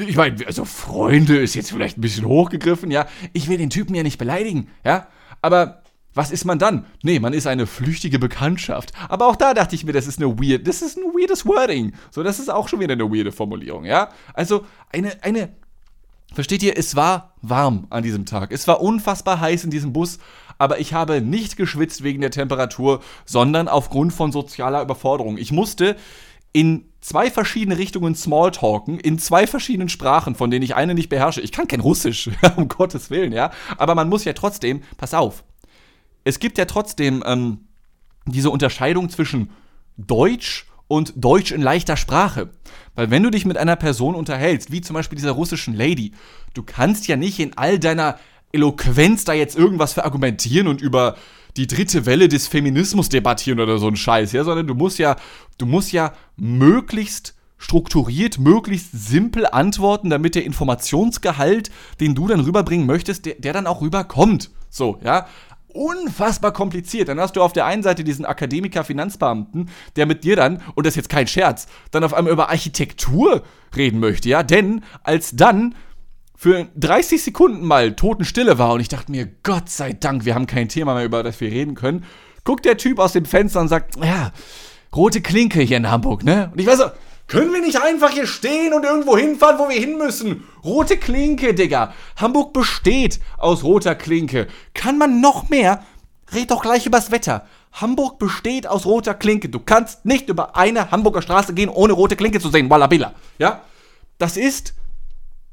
ich 0.08 0.16
meine, 0.16 0.46
also 0.46 0.66
Freunde 0.66 1.38
ist 1.38 1.54
jetzt 1.54 1.72
vielleicht 1.72 1.96
ein 1.96 2.02
bisschen 2.02 2.26
hochgegriffen, 2.26 2.90
ja? 2.90 3.06
Ich 3.32 3.48
will 3.48 3.56
den 3.56 3.70
Typen 3.70 3.94
ja 3.94 4.02
nicht 4.02 4.18
beleidigen, 4.18 4.68
ja? 4.84 5.06
Aber 5.40 5.79
was 6.14 6.30
ist 6.30 6.44
man 6.44 6.58
dann? 6.58 6.86
Nee, 7.02 7.20
man 7.20 7.32
ist 7.32 7.46
eine 7.46 7.66
flüchtige 7.66 8.18
Bekanntschaft. 8.18 8.92
Aber 9.08 9.26
auch 9.26 9.36
da 9.36 9.54
dachte 9.54 9.74
ich 9.74 9.84
mir, 9.84 9.92
das 9.92 10.06
ist 10.06 10.20
eine 10.20 10.38
weird, 10.38 10.66
das 10.66 10.82
ist 10.82 10.96
ein 10.96 11.04
weirdes 11.14 11.46
Wording. 11.46 11.92
So, 12.10 12.22
das 12.22 12.38
ist 12.38 12.50
auch 12.50 12.68
schon 12.68 12.80
wieder 12.80 12.94
eine 12.94 13.10
weirde 13.10 13.32
Formulierung, 13.32 13.84
ja? 13.84 14.08
Also, 14.34 14.66
eine, 14.92 15.22
eine, 15.22 15.50
versteht 16.32 16.62
ihr, 16.62 16.76
es 16.76 16.96
war 16.96 17.34
warm 17.42 17.86
an 17.90 18.02
diesem 18.02 18.26
Tag. 18.26 18.52
Es 18.52 18.66
war 18.66 18.80
unfassbar 18.80 19.40
heiß 19.40 19.64
in 19.64 19.70
diesem 19.70 19.92
Bus, 19.92 20.18
aber 20.58 20.80
ich 20.80 20.92
habe 20.92 21.20
nicht 21.20 21.56
geschwitzt 21.56 22.02
wegen 22.02 22.20
der 22.20 22.30
Temperatur, 22.30 23.00
sondern 23.24 23.68
aufgrund 23.68 24.12
von 24.12 24.32
sozialer 24.32 24.82
Überforderung. 24.82 25.38
Ich 25.38 25.52
musste 25.52 25.96
in 26.52 26.86
zwei 27.00 27.30
verschiedene 27.30 27.78
Richtungen 27.78 28.14
Smalltalken, 28.14 28.98
in 28.98 29.18
zwei 29.18 29.46
verschiedenen 29.46 29.88
Sprachen, 29.88 30.34
von 30.34 30.50
denen 30.50 30.64
ich 30.64 30.74
eine 30.74 30.94
nicht 30.94 31.08
beherrsche. 31.08 31.40
Ich 31.40 31.52
kann 31.52 31.68
kein 31.68 31.80
Russisch, 31.80 32.28
um 32.56 32.68
Gottes 32.68 33.10
Willen, 33.10 33.32
ja. 33.32 33.52
Aber 33.78 33.94
man 33.94 34.08
muss 34.08 34.24
ja 34.24 34.32
trotzdem, 34.32 34.82
pass 34.98 35.14
auf, 35.14 35.44
es 36.24 36.38
gibt 36.38 36.58
ja 36.58 36.64
trotzdem 36.64 37.22
ähm, 37.26 37.58
diese 38.26 38.50
Unterscheidung 38.50 39.08
zwischen 39.08 39.50
Deutsch 39.96 40.66
und 40.88 41.12
Deutsch 41.16 41.52
in 41.52 41.62
leichter 41.62 41.96
Sprache. 41.96 42.50
Weil 42.94 43.10
wenn 43.10 43.22
du 43.22 43.30
dich 43.30 43.46
mit 43.46 43.56
einer 43.56 43.76
Person 43.76 44.14
unterhältst, 44.14 44.72
wie 44.72 44.80
zum 44.80 44.94
Beispiel 44.94 45.16
dieser 45.16 45.32
russischen 45.32 45.74
Lady, 45.74 46.12
du 46.54 46.62
kannst 46.62 47.06
ja 47.06 47.16
nicht 47.16 47.38
in 47.38 47.56
all 47.56 47.78
deiner 47.78 48.18
Eloquenz 48.52 49.24
da 49.24 49.32
jetzt 49.32 49.56
irgendwas 49.56 49.92
verargumentieren 49.92 50.66
und 50.66 50.80
über 50.80 51.16
die 51.56 51.66
dritte 51.66 52.06
Welle 52.06 52.28
des 52.28 52.48
Feminismus 52.48 53.08
debattieren 53.08 53.60
oder 53.60 53.78
so 53.78 53.88
ein 53.88 53.96
Scheiß, 53.96 54.32
ja, 54.32 54.44
sondern 54.44 54.66
du 54.66 54.74
musst 54.74 54.98
ja, 54.98 55.16
du 55.58 55.66
musst 55.66 55.92
ja 55.92 56.12
möglichst 56.36 57.34
strukturiert, 57.58 58.38
möglichst 58.38 58.90
simpel 58.92 59.46
antworten, 59.46 60.10
damit 60.10 60.34
der 60.34 60.44
Informationsgehalt, 60.44 61.70
den 62.00 62.14
du 62.14 62.26
dann 62.26 62.40
rüberbringen 62.40 62.86
möchtest, 62.86 63.26
der, 63.26 63.34
der 63.34 63.52
dann 63.52 63.66
auch 63.66 63.80
rüberkommt. 63.82 64.50
So, 64.70 64.98
ja 65.04 65.26
unfassbar 65.72 66.52
kompliziert. 66.52 67.08
Dann 67.08 67.20
hast 67.20 67.36
du 67.36 67.42
auf 67.42 67.52
der 67.52 67.66
einen 67.66 67.82
Seite 67.82 68.04
diesen 68.04 68.24
Akademiker-Finanzbeamten, 68.24 69.70
der 69.96 70.06
mit 70.06 70.24
dir 70.24 70.36
dann, 70.36 70.62
und 70.74 70.86
das 70.86 70.92
ist 70.92 70.96
jetzt 70.96 71.08
kein 71.08 71.26
Scherz, 71.26 71.66
dann 71.90 72.04
auf 72.04 72.14
einmal 72.14 72.32
über 72.32 72.50
Architektur 72.50 73.42
reden 73.76 74.00
möchte, 74.00 74.28
ja? 74.28 74.42
Denn 74.42 74.84
als 75.02 75.34
dann 75.34 75.74
für 76.36 76.68
30 76.76 77.22
Sekunden 77.22 77.66
mal 77.66 77.94
Totenstille 77.94 78.58
war 78.58 78.72
und 78.72 78.80
ich 78.80 78.88
dachte 78.88 79.12
mir, 79.12 79.28
Gott 79.42 79.68
sei 79.68 79.92
Dank, 79.92 80.24
wir 80.24 80.34
haben 80.34 80.46
kein 80.46 80.68
Thema 80.68 80.94
mehr, 80.94 81.04
über 81.04 81.22
das 81.22 81.40
wir 81.40 81.50
reden 81.50 81.74
können, 81.74 82.04
guckt 82.44 82.64
der 82.64 82.78
Typ 82.78 82.98
aus 82.98 83.12
dem 83.12 83.26
Fenster 83.26 83.60
und 83.60 83.68
sagt, 83.68 83.96
ja, 84.02 84.32
rote 84.94 85.20
Klinke 85.20 85.60
hier 85.60 85.76
in 85.76 85.90
Hamburg, 85.90 86.24
ne? 86.24 86.50
Und 86.52 86.60
ich 86.60 86.66
war 86.66 86.76
so, 86.76 86.84
können 87.30 87.52
wir 87.52 87.60
nicht 87.60 87.80
einfach 87.80 88.10
hier 88.10 88.26
stehen 88.26 88.74
und 88.74 88.84
irgendwo 88.84 89.16
hinfahren, 89.16 89.60
wo 89.60 89.68
wir 89.68 89.78
hin 89.78 89.96
müssen? 89.96 90.42
Rote 90.64 90.96
Klinke, 90.96 91.54
Digga. 91.54 91.94
Hamburg 92.16 92.52
besteht 92.52 93.20
aus 93.38 93.62
roter 93.62 93.94
Klinke. 93.94 94.48
Kann 94.74 94.98
man 94.98 95.20
noch 95.20 95.48
mehr? 95.48 95.84
Red 96.34 96.50
doch 96.50 96.60
gleich 96.60 96.86
übers 96.86 97.12
Wetter. 97.12 97.46
Hamburg 97.72 98.18
besteht 98.18 98.66
aus 98.66 98.84
roter 98.84 99.14
Klinke. 99.14 99.48
Du 99.48 99.60
kannst 99.60 100.04
nicht 100.04 100.28
über 100.28 100.56
eine 100.56 100.90
Hamburger 100.90 101.22
Straße 101.22 101.54
gehen, 101.54 101.68
ohne 101.68 101.92
rote 101.92 102.16
Klinke 102.16 102.40
zu 102.40 102.50
sehen. 102.50 102.68
Wallabilla. 102.68 103.14
Ja? 103.38 103.62
Das 104.18 104.36
ist, 104.36 104.74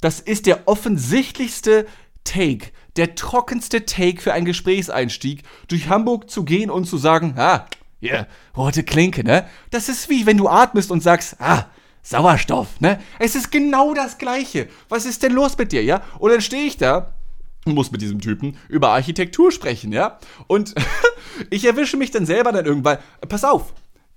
das 0.01 0.19
ist 0.19 0.47
der 0.47 0.67
offensichtlichste 0.67 1.85
Take, 2.23 2.71
der 2.95 3.13
trockenste 3.13 3.85
Take 3.85 4.19
für 4.19 4.33
einen 4.33 4.47
Gesprächseinstieg, 4.47 5.43
durch 5.67 5.89
Hamburg 5.89 6.31
zu 6.31 6.43
gehen 6.43 6.71
und 6.71 6.85
zu 6.85 6.97
sagen, 6.97 7.35
ah, 7.37 7.67
ja, 7.99 8.13
yeah, 8.13 8.27
rote 8.55 8.83
Klinke, 8.83 9.23
ne? 9.23 9.47
Das 9.71 9.89
ist 9.89 10.09
wie 10.09 10.25
wenn 10.25 10.37
du 10.37 10.47
atmest 10.47 10.91
und 10.91 11.01
sagst, 11.01 11.37
ah, 11.39 11.65
Sauerstoff, 12.03 12.79
ne? 12.79 12.99
Es 13.19 13.35
ist 13.35 13.51
genau 13.51 13.93
das 13.93 14.17
Gleiche. 14.17 14.69
Was 14.87 15.05
ist 15.05 15.23
denn 15.23 15.33
los 15.33 15.57
mit 15.57 15.71
dir, 15.71 15.83
ja? 15.83 16.01
Und 16.19 16.31
dann 16.31 16.41
stehe 16.41 16.65
ich 16.65 16.77
da 16.77 17.13
und 17.65 17.73
muss 17.73 17.91
mit 17.91 18.01
diesem 18.01 18.21
Typen 18.21 18.57
über 18.69 18.89
Architektur 18.89 19.51
sprechen, 19.51 19.91
ja? 19.91 20.19
Und 20.47 20.73
ich 21.49 21.65
erwische 21.65 21.97
mich 21.97 22.11
dann 22.11 22.25
selber 22.25 22.51
dann 22.51 22.65
irgendwann. 22.65 22.99
Pass 23.27 23.43
auf, 23.43 23.73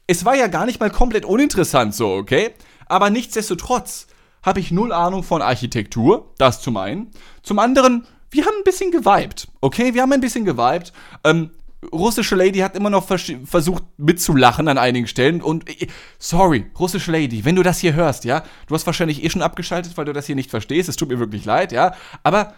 es 0.07 0.25
war 0.25 0.37
ja 0.37 0.47
gar 0.47 0.67
nicht 0.67 0.81
mal 0.81 0.91
komplett 0.91 1.25
uninteressant 1.25 1.95
so, 1.95 2.13
okay? 2.15 2.55
Aber 2.87 3.11
nichtsdestotrotz 3.11 4.07
habe 4.43 4.61
ich 4.61 4.71
null 4.71 4.93
Ahnung 4.93 5.23
von 5.23 5.43
Architektur, 5.43 6.33
das 6.39 6.63
zum 6.63 6.77
einen. 6.77 7.11
Zum 7.43 7.59
anderen, 7.59 8.07
wir 8.31 8.47
haben 8.47 8.55
ein 8.59 8.65
bisschen 8.65 8.91
geweibt, 8.91 9.49
okay? 9.61 9.95
Wir 9.95 10.03
haben 10.03 10.13
ein 10.13 10.21
bisschen 10.21 10.45
geweibt. 10.45 10.93
Ähm, 11.25 11.51
russische 11.93 12.37
Lady 12.37 12.59
hat 12.61 12.77
immer 12.77 12.91
noch 12.91 13.07
vers 13.07 13.33
versucht 13.45 13.85
mitzulachen 13.97 14.69
an 14.69 14.79
einigen 14.79 15.07
Stellen 15.07 15.43
und 15.43 15.69
äh, 15.69 15.87
sorry, 16.19 16.67
russische 16.79 17.13
Lady, 17.13 17.45
wenn 17.45 17.57
du 17.57 17.63
das 17.63 17.79
hier 17.79 17.95
hörst, 17.95 18.25
ja, 18.25 18.43
du 18.67 18.75
hast 18.75 18.87
wahrscheinlich 18.87 19.25
eh 19.25 19.31
schon 19.31 19.43
abgeschaltet, 19.43 19.97
weil 19.97 20.05
du 20.05 20.13
das 20.13 20.27
hier 20.27 20.35
nicht 20.35 20.51
verstehst, 20.51 20.89
es 20.89 20.97
tut 20.97 21.09
mir 21.09 21.19
wirklich 21.19 21.45
leid, 21.45 21.73
ja, 21.73 21.95
aber 22.23 22.55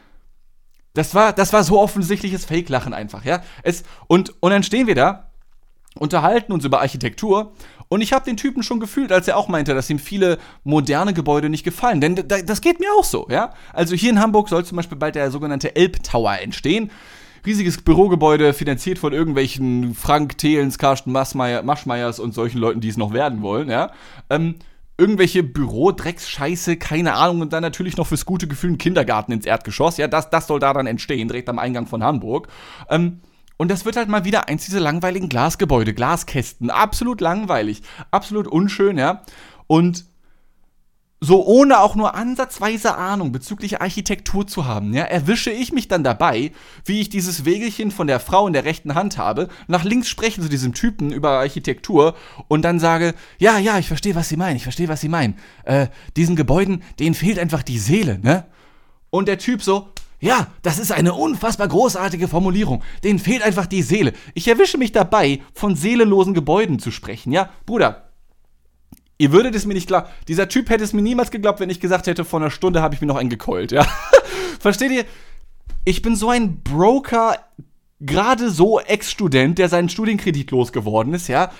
das 0.94 1.14
war 1.14 1.32
das 1.32 1.52
war 1.52 1.64
so 1.64 1.80
offensichtliches 1.80 2.44
Fake 2.44 2.68
Lachen 2.68 2.94
einfach, 2.94 3.24
ja? 3.24 3.42
Es 3.62 3.85
und 4.08 4.35
und 4.40 4.50
dann 4.50 4.62
stehen 4.62 4.87
wir 4.87 4.94
da 4.94 5.28
unterhalten 5.98 6.52
uns 6.52 6.64
über 6.64 6.80
Architektur 6.80 7.52
und 7.88 8.00
ich 8.00 8.12
habe 8.12 8.24
den 8.24 8.38
Typen 8.38 8.62
schon 8.62 8.80
gefühlt, 8.80 9.12
als 9.12 9.28
er 9.28 9.37
auch 9.37 9.48
meinte, 9.48 9.74
dass 9.74 9.90
ihm 9.90 9.98
viele 9.98 10.38
moderne 10.64 11.12
Gebäude 11.12 11.50
nicht 11.50 11.64
gefallen. 11.64 12.00
Denn 12.00 12.14
das 12.14 12.62
geht 12.62 12.80
mir 12.80 12.88
auch 12.98 13.04
so, 13.04 13.26
ja. 13.28 13.52
Also 13.74 13.94
hier 13.94 14.08
in 14.08 14.18
Hamburg 14.18 14.48
soll 14.48 14.64
zum 14.64 14.76
Beispiel 14.76 14.96
bald 14.96 15.14
der 15.14 15.30
sogenannte 15.30 15.76
Elb 15.76 16.02
Tower 16.02 16.38
entstehen 16.40 16.90
riesiges 17.44 17.81
Bürogebäude, 17.83 18.52
finanziert 18.52 18.98
von 18.98 19.12
irgendwelchen 19.12 19.94
Frank 19.94 20.38
Thelens, 20.38 20.78
Carsten 20.78 21.12
Maschmeier, 21.12 21.62
Maschmeyers 21.62 22.18
und 22.18 22.35
solchen 22.35 22.59
Leuten, 22.59 22.81
die 22.81 22.88
es 22.88 22.96
noch 22.96 23.12
werden 23.12 23.42
wollen, 23.42 23.70
ja. 23.70 23.90
Ähm, 24.31 24.57
irgendwelche 24.98 25.42
Bürodrecksscheiße, 25.42 26.76
keine 26.76 27.14
Ahnung, 27.14 27.40
und 27.40 27.52
dann 27.52 27.62
natürlich 27.62 27.96
noch 27.96 28.07
fürs 28.07 28.26
gute 28.26 28.46
Gefühl 28.46 28.72
ein 28.72 28.78
Kindergarten 28.78 29.33
ins 29.33 29.46
Erdgeschoss, 29.46 29.96
ja, 29.96 30.07
das, 30.07 30.31
das 30.31 30.46
soll 30.46 30.61
da 30.61 30.72
dann 30.72 30.87
entstehen, 30.87 31.28
direkt 31.28 31.48
am 31.48 31.59
Eingang 31.59 31.87
von 31.87 32.05
Hamburg. 32.05 32.48
Ähm, 32.88 33.20
und 33.57 33.70
das 33.70 33.85
wird 33.85 33.96
halt 33.96 34.09
mal 34.09 34.24
wieder 34.24 34.48
eins 34.48 34.64
dieser 34.64 34.81
langweiligen 34.81 35.28
Glasgebäude, 35.28 35.94
Glaskästen, 35.94 36.70
absolut 36.70 37.20
langweilig, 37.20 37.83
absolut 38.11 38.46
unschön, 38.46 38.98
ja. 38.98 39.22
Und 39.66 40.05
so 41.24 41.46
ohne 41.46 41.78
auch 41.78 41.94
nur 41.94 42.16
ansatzweise 42.16 42.96
Ahnung 42.96 43.30
bezüglich 43.30 43.80
Architektur 43.80 44.44
zu 44.44 44.66
haben, 44.66 44.92
ja, 44.92 45.04
erwische 45.04 45.52
ich 45.52 45.72
mich 45.72 45.87
dann 45.87 46.02
dabei, 46.02 46.50
wie 46.85 47.00
ich 47.00 47.11
dieses 47.11 47.44
Wegelchen 47.44 47.92
von 47.92 48.08
der 48.08 48.18
Frau 48.18 48.48
in 48.48 48.52
der 48.52 48.64
rechten 48.64 48.96
Hand 48.96 49.18
habe, 49.18 49.48
nach 49.68 49.85
links 49.85 50.08
spreche 50.08 50.42
zu 50.42 50.48
diesem 50.48 50.74
Typen 50.74 51.12
über 51.12 51.30
Architektur 51.30 52.16
und 52.48 52.62
dann 52.62 52.80
sage, 52.80 53.14
ja, 53.38 53.56
ja, 53.58 53.78
ich 53.78 53.87
verstehe, 53.87 54.16
was 54.16 54.28
Sie 54.28 54.37
meinen, 54.37 54.56
ich 54.56 54.64
verstehe, 54.64 54.88
was 54.88 55.00
Sie 55.00 55.08
meinen. 55.08 55.37
Äh, 55.64 55.87
diesen 56.16 56.35
Gebäuden, 56.35 56.82
denen 56.98 57.14
fehlt 57.14 57.38
einfach 57.38 57.62
die 57.62 57.78
Seele, 57.78 58.18
ne? 58.18 58.44
Und 59.11 59.28
der 59.28 59.38
Typ 59.38 59.62
so, 59.62 59.90
ja, 60.18 60.48
das 60.62 60.80
ist 60.80 60.90
eine 60.90 61.14
unfassbar 61.14 61.68
großartige 61.68 62.26
Formulierung. 62.26 62.82
Denen 63.04 63.20
fehlt 63.20 63.44
einfach 63.44 63.66
die 63.66 63.82
Seele. 63.82 64.12
Ich 64.35 64.48
erwische 64.48 64.78
mich 64.78 64.90
dabei, 64.90 65.40
von 65.54 65.76
seelenlosen 65.76 66.35
Gebäuden 66.35 66.80
zu 66.80 66.90
sprechen, 66.90 67.30
ja? 67.30 67.50
Bruder, 67.64 68.12
Ihr 69.18 69.33
würdet 69.33 69.55
es 69.55 69.66
mir 69.66 69.75
nicht 69.75 69.87
glauben. 69.87 70.09
Dieser 70.29 70.48
Typ 70.48 70.70
hätte 70.70 70.85
es 70.85 70.92
mir 70.92 71.03
niemals 71.03 71.31
geglaubt, 71.31 71.61
wenn 71.61 71.70
ich 71.70 71.81
gesagt 71.81 72.07
hätte, 72.07 72.25
vor 72.25 72.40
einer 72.40 72.51
Stunde 72.51 72.83
habe 72.83 72.94
ich 72.94 73.01
mir 73.01 73.07
noch 73.07 73.16
einen 73.16 73.31
gekeult, 73.31 73.72
ja. 73.72 73.87
Versteht 74.61 74.90
ihr? 74.90 75.05
Ich 75.85 76.03
bin 76.03 76.16
so 76.16 76.31
ein 76.31 76.62
Broker, 76.62 77.37
gerade 78.01 78.51
so 78.51 78.81
Ex-Student, 78.81 79.59
der 79.59 79.68
seinen 79.68 79.88
Studienkredit 79.88 80.51
losgeworden 80.51 81.14
ist, 81.14 81.29
ja. 81.29 81.51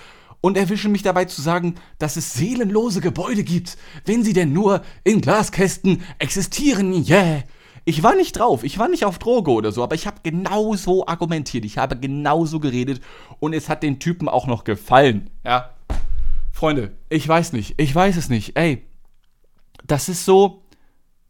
und 0.41 0.57
erwischen 0.57 0.91
mich 0.91 1.03
dabei 1.03 1.25
zu 1.25 1.41
sagen, 1.41 1.75
dass 1.99 2.17
es 2.17 2.33
seelenlose 2.33 3.01
Gebäude 3.01 3.43
gibt, 3.43 3.77
wenn 4.05 4.23
sie 4.23 4.33
denn 4.33 4.51
nur 4.51 4.81
in 5.03 5.21
Glaskästen 5.21 6.03
existieren. 6.19 7.05
Yeah. 7.07 7.43
Ich 7.85 8.01
war 8.01 8.15
nicht 8.15 8.39
drauf, 8.39 8.63
ich 8.63 8.79
war 8.79 8.87
nicht 8.87 9.03
auf 9.03 9.19
Droge 9.19 9.51
oder 9.51 9.73
so, 9.73 9.83
aber 9.83 9.95
ich 9.95 10.07
habe 10.07 10.21
genauso 10.23 11.05
argumentiert, 11.05 11.65
ich 11.65 11.77
habe 11.77 11.97
genauso 11.97 12.61
geredet 12.61 13.01
und 13.39 13.53
es 13.53 13.67
hat 13.67 13.83
den 13.83 13.99
Typen 13.99 14.29
auch 14.29 14.47
noch 14.47 14.63
gefallen. 14.63 15.29
Ja. 15.45 15.72
Freunde, 16.63 16.93
ich 17.09 17.27
weiß 17.27 17.51
nicht, 17.51 17.73
ich 17.75 17.93
weiß 17.93 18.15
es 18.15 18.29
nicht. 18.29 18.55
Ey, 18.55 18.85
das 19.85 20.07
ist 20.07 20.23
so, 20.23 20.63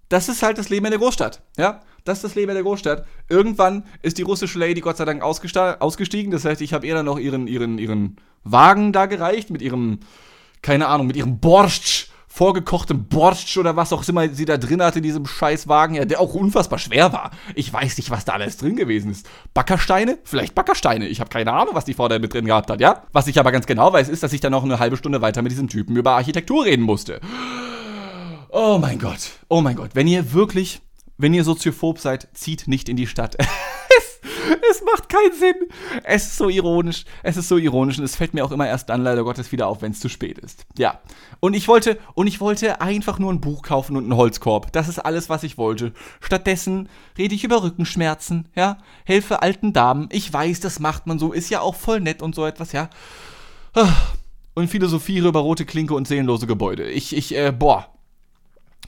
das 0.07 0.29
ist 0.29 0.43
halt 0.43 0.59
das 0.59 0.69
Leben 0.69 0.85
in 0.85 0.91
der 0.91 0.99
Großstadt. 0.99 1.41
Ja. 1.57 1.81
Das 2.03 2.19
ist 2.19 2.23
das 2.23 2.35
Leben 2.35 2.51
in 2.51 2.53
der 2.53 2.63
Großstadt. 2.63 3.07
Irgendwann 3.29 3.83
ist 4.03 4.19
die 4.19 4.21
russische 4.21 4.59
Lady 4.59 4.79
Gott 4.79 4.97
sei 4.97 5.05
Dank 5.05 5.23
ausgestiegen. 5.23 6.31
Das 6.31 6.45
heißt, 6.45 6.61
ich 6.61 6.71
habe 6.71 6.85
ihr 6.85 6.93
dann 6.93 7.07
noch 7.07 7.17
ihren, 7.17 7.47
ihren, 7.47 7.79
ihren 7.79 8.17
Wagen 8.43 8.93
da 8.93 9.07
gereicht 9.07 9.49
mit 9.49 9.63
ihrem, 9.63 10.01
keine 10.61 10.87
Ahnung, 10.87 11.07
mit 11.07 11.15
ihrem 11.15 11.39
Borscht, 11.39 12.11
vorgekochtem 12.33 13.05
Borscht 13.05 13.55
oder 13.57 13.75
was 13.75 13.93
auch 13.93 14.07
immer 14.07 14.27
sie 14.29 14.45
da 14.45 14.57
drin 14.57 14.81
hatte 14.81 14.97
in 14.97 15.03
diesem 15.03 15.27
Scheißwagen, 15.27 15.95
ja, 15.95 16.05
der 16.05 16.19
auch 16.19 16.33
unfassbar 16.33 16.79
schwer 16.79 17.13
war. 17.13 17.29
Ich 17.53 17.71
weiß 17.71 17.97
nicht, 17.97 18.09
was 18.09 18.25
da 18.25 18.33
alles 18.33 18.57
drin 18.57 18.75
gewesen 18.75 19.11
ist. 19.11 19.29
Backersteine? 19.53 20.17
Vielleicht 20.23 20.55
Backersteine. 20.55 21.07
Ich 21.07 21.19
habe 21.19 21.29
keine 21.29 21.53
Ahnung, 21.53 21.75
was 21.75 21.85
die 21.85 21.93
Frau 21.93 22.07
da 22.07 22.17
mit 22.17 22.33
drin 22.33 22.45
gehabt 22.45 22.71
hat, 22.71 22.81
ja? 22.81 23.03
Was 23.11 23.27
ich 23.27 23.39
aber 23.39 23.51
ganz 23.51 23.67
genau 23.67 23.93
weiß, 23.93 24.09
ist, 24.09 24.23
dass 24.23 24.33
ich 24.33 24.41
dann 24.41 24.51
noch 24.51 24.63
eine 24.63 24.79
halbe 24.79 24.97
Stunde 24.97 25.21
weiter 25.21 25.43
mit 25.43 25.51
diesem 25.51 25.67
Typen 25.67 25.95
über 25.95 26.13
Architektur 26.13 26.65
reden 26.65 26.81
musste. 26.81 27.21
Oh 28.49 28.79
mein 28.81 28.97
Gott. 28.97 29.29
Oh 29.47 29.61
mein 29.61 29.75
Gott. 29.75 29.91
Wenn 29.93 30.07
ihr 30.07 30.33
wirklich 30.33 30.81
wenn 31.17 31.33
ihr 31.33 31.43
soziophob 31.43 31.99
seid, 31.99 32.27
zieht 32.33 32.67
nicht 32.67 32.89
in 32.89 32.97
die 32.97 33.07
Stadt. 33.07 33.37
es, 34.71 34.83
macht 34.83 35.09
keinen 35.09 35.33
Sinn. 35.33 35.55
Es 36.03 36.23
ist 36.23 36.37
so 36.37 36.49
ironisch. 36.49 37.05
Es 37.21 37.37
ist 37.37 37.47
so 37.47 37.57
ironisch 37.57 37.97
und 37.97 38.03
es 38.03 38.15
fällt 38.15 38.33
mir 38.33 38.43
auch 38.43 38.51
immer 38.51 38.67
erst 38.67 38.89
dann 38.89 39.03
leider 39.03 39.23
Gottes 39.23 39.51
wieder 39.51 39.67
auf, 39.67 39.81
wenn 39.81 39.91
es 39.91 39.99
zu 39.99 40.09
spät 40.09 40.37
ist. 40.39 40.65
Ja. 40.77 40.99
Und 41.39 41.53
ich 41.53 41.67
wollte 41.67 41.99
und 42.13 42.27
ich 42.27 42.39
wollte 42.41 42.81
einfach 42.81 43.19
nur 43.19 43.31
ein 43.31 43.41
Buch 43.41 43.61
kaufen 43.63 43.97
und 43.97 44.03
einen 44.03 44.15
Holzkorb. 44.15 44.71
Das 44.71 44.87
ist 44.87 44.99
alles, 44.99 45.29
was 45.29 45.43
ich 45.43 45.57
wollte. 45.57 45.93
Stattdessen 46.21 46.89
rede 47.17 47.35
ich 47.35 47.43
über 47.43 47.63
Rückenschmerzen, 47.63 48.47
ja, 48.55 48.77
helfe 49.05 49.41
alten 49.41 49.73
Damen. 49.73 50.09
Ich 50.11 50.31
weiß, 50.31 50.59
das 50.59 50.79
macht 50.79 51.07
man 51.07 51.19
so, 51.19 51.31
ist 51.33 51.49
ja 51.49 51.61
auch 51.61 51.75
voll 51.75 51.99
nett 51.99 52.21
und 52.21 52.35
so 52.35 52.45
etwas, 52.45 52.71
ja. 52.71 52.89
Und 54.53 54.67
philosophiere 54.69 55.27
über 55.27 55.39
rote 55.39 55.65
Klinke 55.65 55.95
und 55.95 56.07
seelenlose 56.07 56.47
Gebäude. 56.47 56.89
Ich 56.89 57.15
ich 57.15 57.35
äh, 57.35 57.51
boah. 57.51 57.87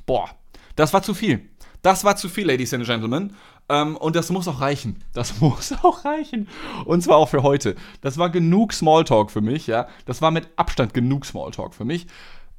Boah. 0.06 0.30
Das 0.76 0.94
war 0.94 1.02
zu 1.02 1.13
viel. 1.13 1.50
Das 1.82 2.04
war 2.04 2.15
zu 2.15 2.30
viel, 2.30 2.48
Ladies 2.48 2.74
and 2.74 2.86
Gentlemen. 2.86 3.36
Ähm, 3.67 3.97
und 3.97 4.15
das 4.15 4.30
muss 4.30 4.47
auch 4.47 4.62
reichen. 4.62 5.04
Das 5.13 5.39
muss 5.41 5.73
auch 5.84 6.06
reichen. 6.06 6.47
Und 6.86 7.01
zwar 7.01 7.17
auch 7.17 7.30
für 7.30 7.43
heute. 7.43 7.75
Das 8.01 8.17
war 8.17 8.30
genug 8.30 8.73
Smalltalk 8.73 9.32
für 9.32 9.41
mich, 9.41 9.67
ja. 9.67 9.88
Das 10.06 10.21
war 10.21 10.32
mit 10.32 10.47
Abstand 10.56 10.93
genug 10.93 11.25
Smalltalk 11.25 11.73
für 11.73 11.86
mich. 11.86 12.08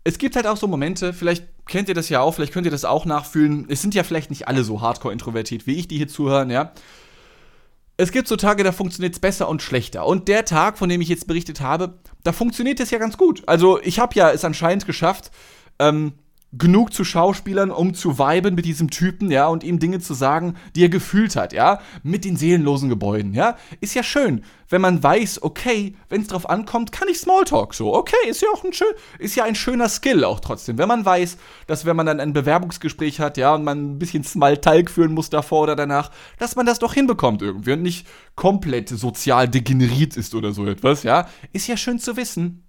Es 0.05 0.19
gibt 0.19 0.37
halt 0.37 0.47
auch 0.47 0.57
so 0.57 0.69
Momente, 0.69 1.13
vielleicht 1.13 1.47
kennt 1.67 1.89
ihr 1.89 1.95
das 1.95 2.09
ja 2.09 2.21
auch, 2.21 2.33
vielleicht 2.33 2.53
könnt 2.53 2.65
ihr 2.65 2.71
das 2.71 2.85
auch 2.85 3.07
nachfühlen. 3.07 3.67
Es 3.69 3.83
sind 3.83 3.93
ja 3.93 4.05
vielleicht 4.05 4.31
nicht 4.31 4.47
alle 4.47 4.63
so 4.63 4.81
hardcore 4.81 5.13
introvertiert 5.13 5.67
wie 5.67 5.75
ich, 5.75 5.89
die 5.89 5.97
hier 5.97 6.07
zuhören, 6.09 6.51
ja. 6.51 6.73
Es 7.97 8.13
gibt 8.13 8.29
so 8.29 8.37
Tage, 8.37 8.63
da 8.63 8.73
funktioniert 8.73 9.15
es 9.15 9.21
besser 9.21 9.49
und 9.49 9.63
schlechter. 9.63 10.07
Und 10.07 10.29
der 10.29 10.45
Tag, 10.45 10.77
von 10.77 10.89
dem 10.89 11.01
ich 11.01 11.09
jetzt 11.09 11.27
berichtet 11.27 11.61
habe, 11.61 11.99
da 12.23 12.33
funktioniert 12.33 12.79
es 12.79 12.91
ja 12.91 12.99
ganz 12.99 13.17
gut. 13.17 13.43
Also 13.47 13.81
ich 13.81 13.99
habe 13.99 14.15
ja 14.15 14.31
es 14.31 14.45
anscheinend 14.45 14.87
geschafft, 14.87 15.31
ähm, 15.79 16.13
genug 16.53 16.93
zu 16.93 17.05
Schauspielern, 17.05 17.71
um 17.71 17.95
zu 17.95 18.19
viben 18.19 18.55
mit 18.55 18.65
diesem 18.65 18.91
Typen, 18.91 19.31
ja, 19.31 19.49
und 19.49 19.65
ihm 19.65 19.79
Dinge 19.79 19.99
zu 19.99 20.15
sagen, 20.15 20.55
die 20.75 20.85
er 20.85 20.89
gefühlt 20.89 21.37
hat, 21.37 21.53
ja, 21.53 21.81
mit 22.03 22.25
den 22.25 22.37
seelenlosen 22.37 22.89
Gebäuden, 22.89 23.35
ja. 23.35 23.57
Ist 23.81 23.95
ja 23.95 24.03
schön, 24.03 24.45
wenn 24.69 24.81
man 24.81 25.03
weiß, 25.03 25.43
okay, 25.43 25.97
wenn 26.09 26.23
es 26.23 26.29
drauf 26.29 26.49
ankommt, 26.49 26.93
kann 26.93 27.09
ich 27.09 27.19
Smalltalk 27.19 27.75
so. 27.75 27.95
Okay, 27.95 28.17
ist 28.29 28.43
ja 28.43 28.49
auch 28.55 28.65
ein 28.65 28.73
schön, 28.73 28.93
ist 29.19 29.35
ja 29.35 29.45
ein 29.45 29.55
schöner 29.55 29.89
Skill 29.89 30.25
auch 30.25 30.41
trotzdem. 30.41 30.79
Wenn 30.79 30.89
man 30.89 31.05
weiß, 31.05 31.37
dass 31.67 31.85
wenn 31.85 31.97
man 31.97 32.07
dann 32.07 32.21
ein 32.21 32.33
Bewerbungsgespräch 32.33 33.21
hat, 33.21 33.37
ja, 33.37 33.55
und 33.55 33.65
man 33.65 33.93
ein 33.93 33.99
bisschen 33.99 34.25
Smalltalk 34.25 34.91
führen 34.91 35.13
muss 35.13 35.31
davor 35.31 35.65
oder 35.65 35.77
danach, 35.77 36.11
dass 36.39 36.57
man 36.57 36.67
das 36.67 36.79
doch 36.79 36.95
hinbekommt 36.95 37.43
irgendwie 37.43 37.73
und 37.73 37.83
nicht 37.83 38.07
komplett 38.35 38.89
sozial 38.89 39.49
degeneriert 39.49 40.17
ist 40.17 40.35
oder 40.35 40.53
so 40.53 40.67
etwas, 40.67 41.03
ja. 41.03 41.29
Ist 41.53 41.67
ja 41.67 41.77
schön 41.77 41.99
zu 41.99 42.17
wissen. 42.17 42.66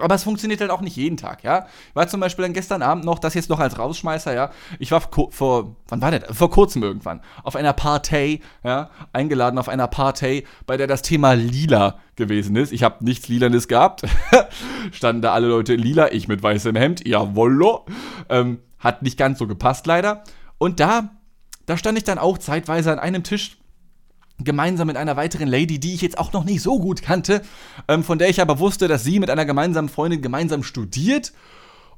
Aber 0.00 0.14
es 0.14 0.24
funktioniert 0.24 0.60
halt 0.60 0.70
auch 0.70 0.80
nicht 0.80 0.96
jeden 0.96 1.16
Tag, 1.16 1.44
ja. 1.44 1.66
Ich 1.90 1.96
war 1.96 2.08
zum 2.08 2.20
Beispiel 2.20 2.44
dann 2.44 2.52
gestern 2.52 2.82
Abend 2.82 3.04
noch, 3.04 3.18
das 3.18 3.34
jetzt 3.34 3.48
noch 3.48 3.60
als 3.60 3.78
Rausschmeißer, 3.78 4.34
ja. 4.34 4.50
Ich 4.78 4.90
war 4.90 5.00
vor, 5.00 5.76
wann 5.88 6.00
war 6.00 6.10
der? 6.10 6.32
Vor 6.34 6.50
kurzem 6.50 6.82
irgendwann, 6.82 7.20
auf 7.42 7.56
einer 7.56 7.72
Partei, 7.72 8.40
ja, 8.64 8.90
eingeladen 9.12 9.58
auf 9.58 9.68
einer 9.68 9.88
Partei, 9.88 10.44
bei 10.66 10.76
der 10.76 10.86
das 10.86 11.02
Thema 11.02 11.34
lila 11.34 11.98
gewesen 12.16 12.56
ist. 12.56 12.72
Ich 12.72 12.82
habe 12.82 13.04
nichts 13.04 13.28
Lilanes 13.28 13.68
gehabt. 13.68 14.02
Standen 14.92 15.22
da 15.22 15.32
alle 15.32 15.48
Leute 15.48 15.74
lila, 15.74 16.12
ich 16.12 16.28
mit 16.28 16.42
weißem 16.42 16.76
Hemd, 16.76 17.06
jawollo. 17.06 17.86
Ähm, 18.28 18.58
hat 18.78 19.02
nicht 19.02 19.16
ganz 19.16 19.38
so 19.38 19.46
gepasst 19.46 19.86
leider. 19.86 20.22
Und 20.58 20.80
da, 20.80 21.10
da 21.66 21.76
stand 21.76 21.98
ich 21.98 22.04
dann 22.04 22.18
auch 22.18 22.38
zeitweise 22.38 22.92
an 22.92 22.98
einem 22.98 23.22
Tisch 23.22 23.58
gemeinsam 24.38 24.86
mit 24.86 24.96
einer 24.96 25.16
weiteren 25.16 25.48
Lady, 25.48 25.80
die 25.80 25.94
ich 25.94 26.02
jetzt 26.02 26.18
auch 26.18 26.32
noch 26.32 26.44
nicht 26.44 26.62
so 26.62 26.78
gut 26.78 27.02
kannte, 27.02 27.42
ähm, 27.88 28.04
von 28.04 28.18
der 28.18 28.28
ich 28.28 28.40
aber 28.40 28.58
wusste, 28.58 28.88
dass 28.88 29.04
sie 29.04 29.18
mit 29.18 29.30
einer 29.30 29.44
gemeinsamen 29.44 29.88
Freundin 29.88 30.22
gemeinsam 30.22 30.62
studiert. 30.62 31.32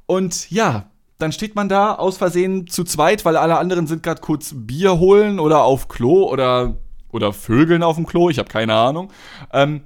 Und 0.07 0.49
ja, 0.49 0.89
dann 1.19 1.31
steht 1.31 1.55
man 1.55 1.69
da 1.69 1.95
aus 1.95 2.17
Versehen 2.17 2.67
zu 2.67 2.83
zweit, 2.83 3.25
weil 3.25 3.37
alle 3.37 3.57
anderen 3.57 3.87
sind 3.87 4.03
gerade 4.03 4.21
kurz 4.21 4.53
Bier 4.55 4.99
holen 4.99 5.39
oder 5.39 5.63
auf 5.63 5.87
Klo 5.87 6.23
oder, 6.29 6.77
oder 7.11 7.31
Vögeln 7.31 7.83
auf 7.83 7.95
dem 7.95 8.07
Klo, 8.07 8.29
ich 8.29 8.39
habe 8.39 8.49
keine 8.49 8.73
Ahnung. 8.73 9.11
Ähm, 9.53 9.81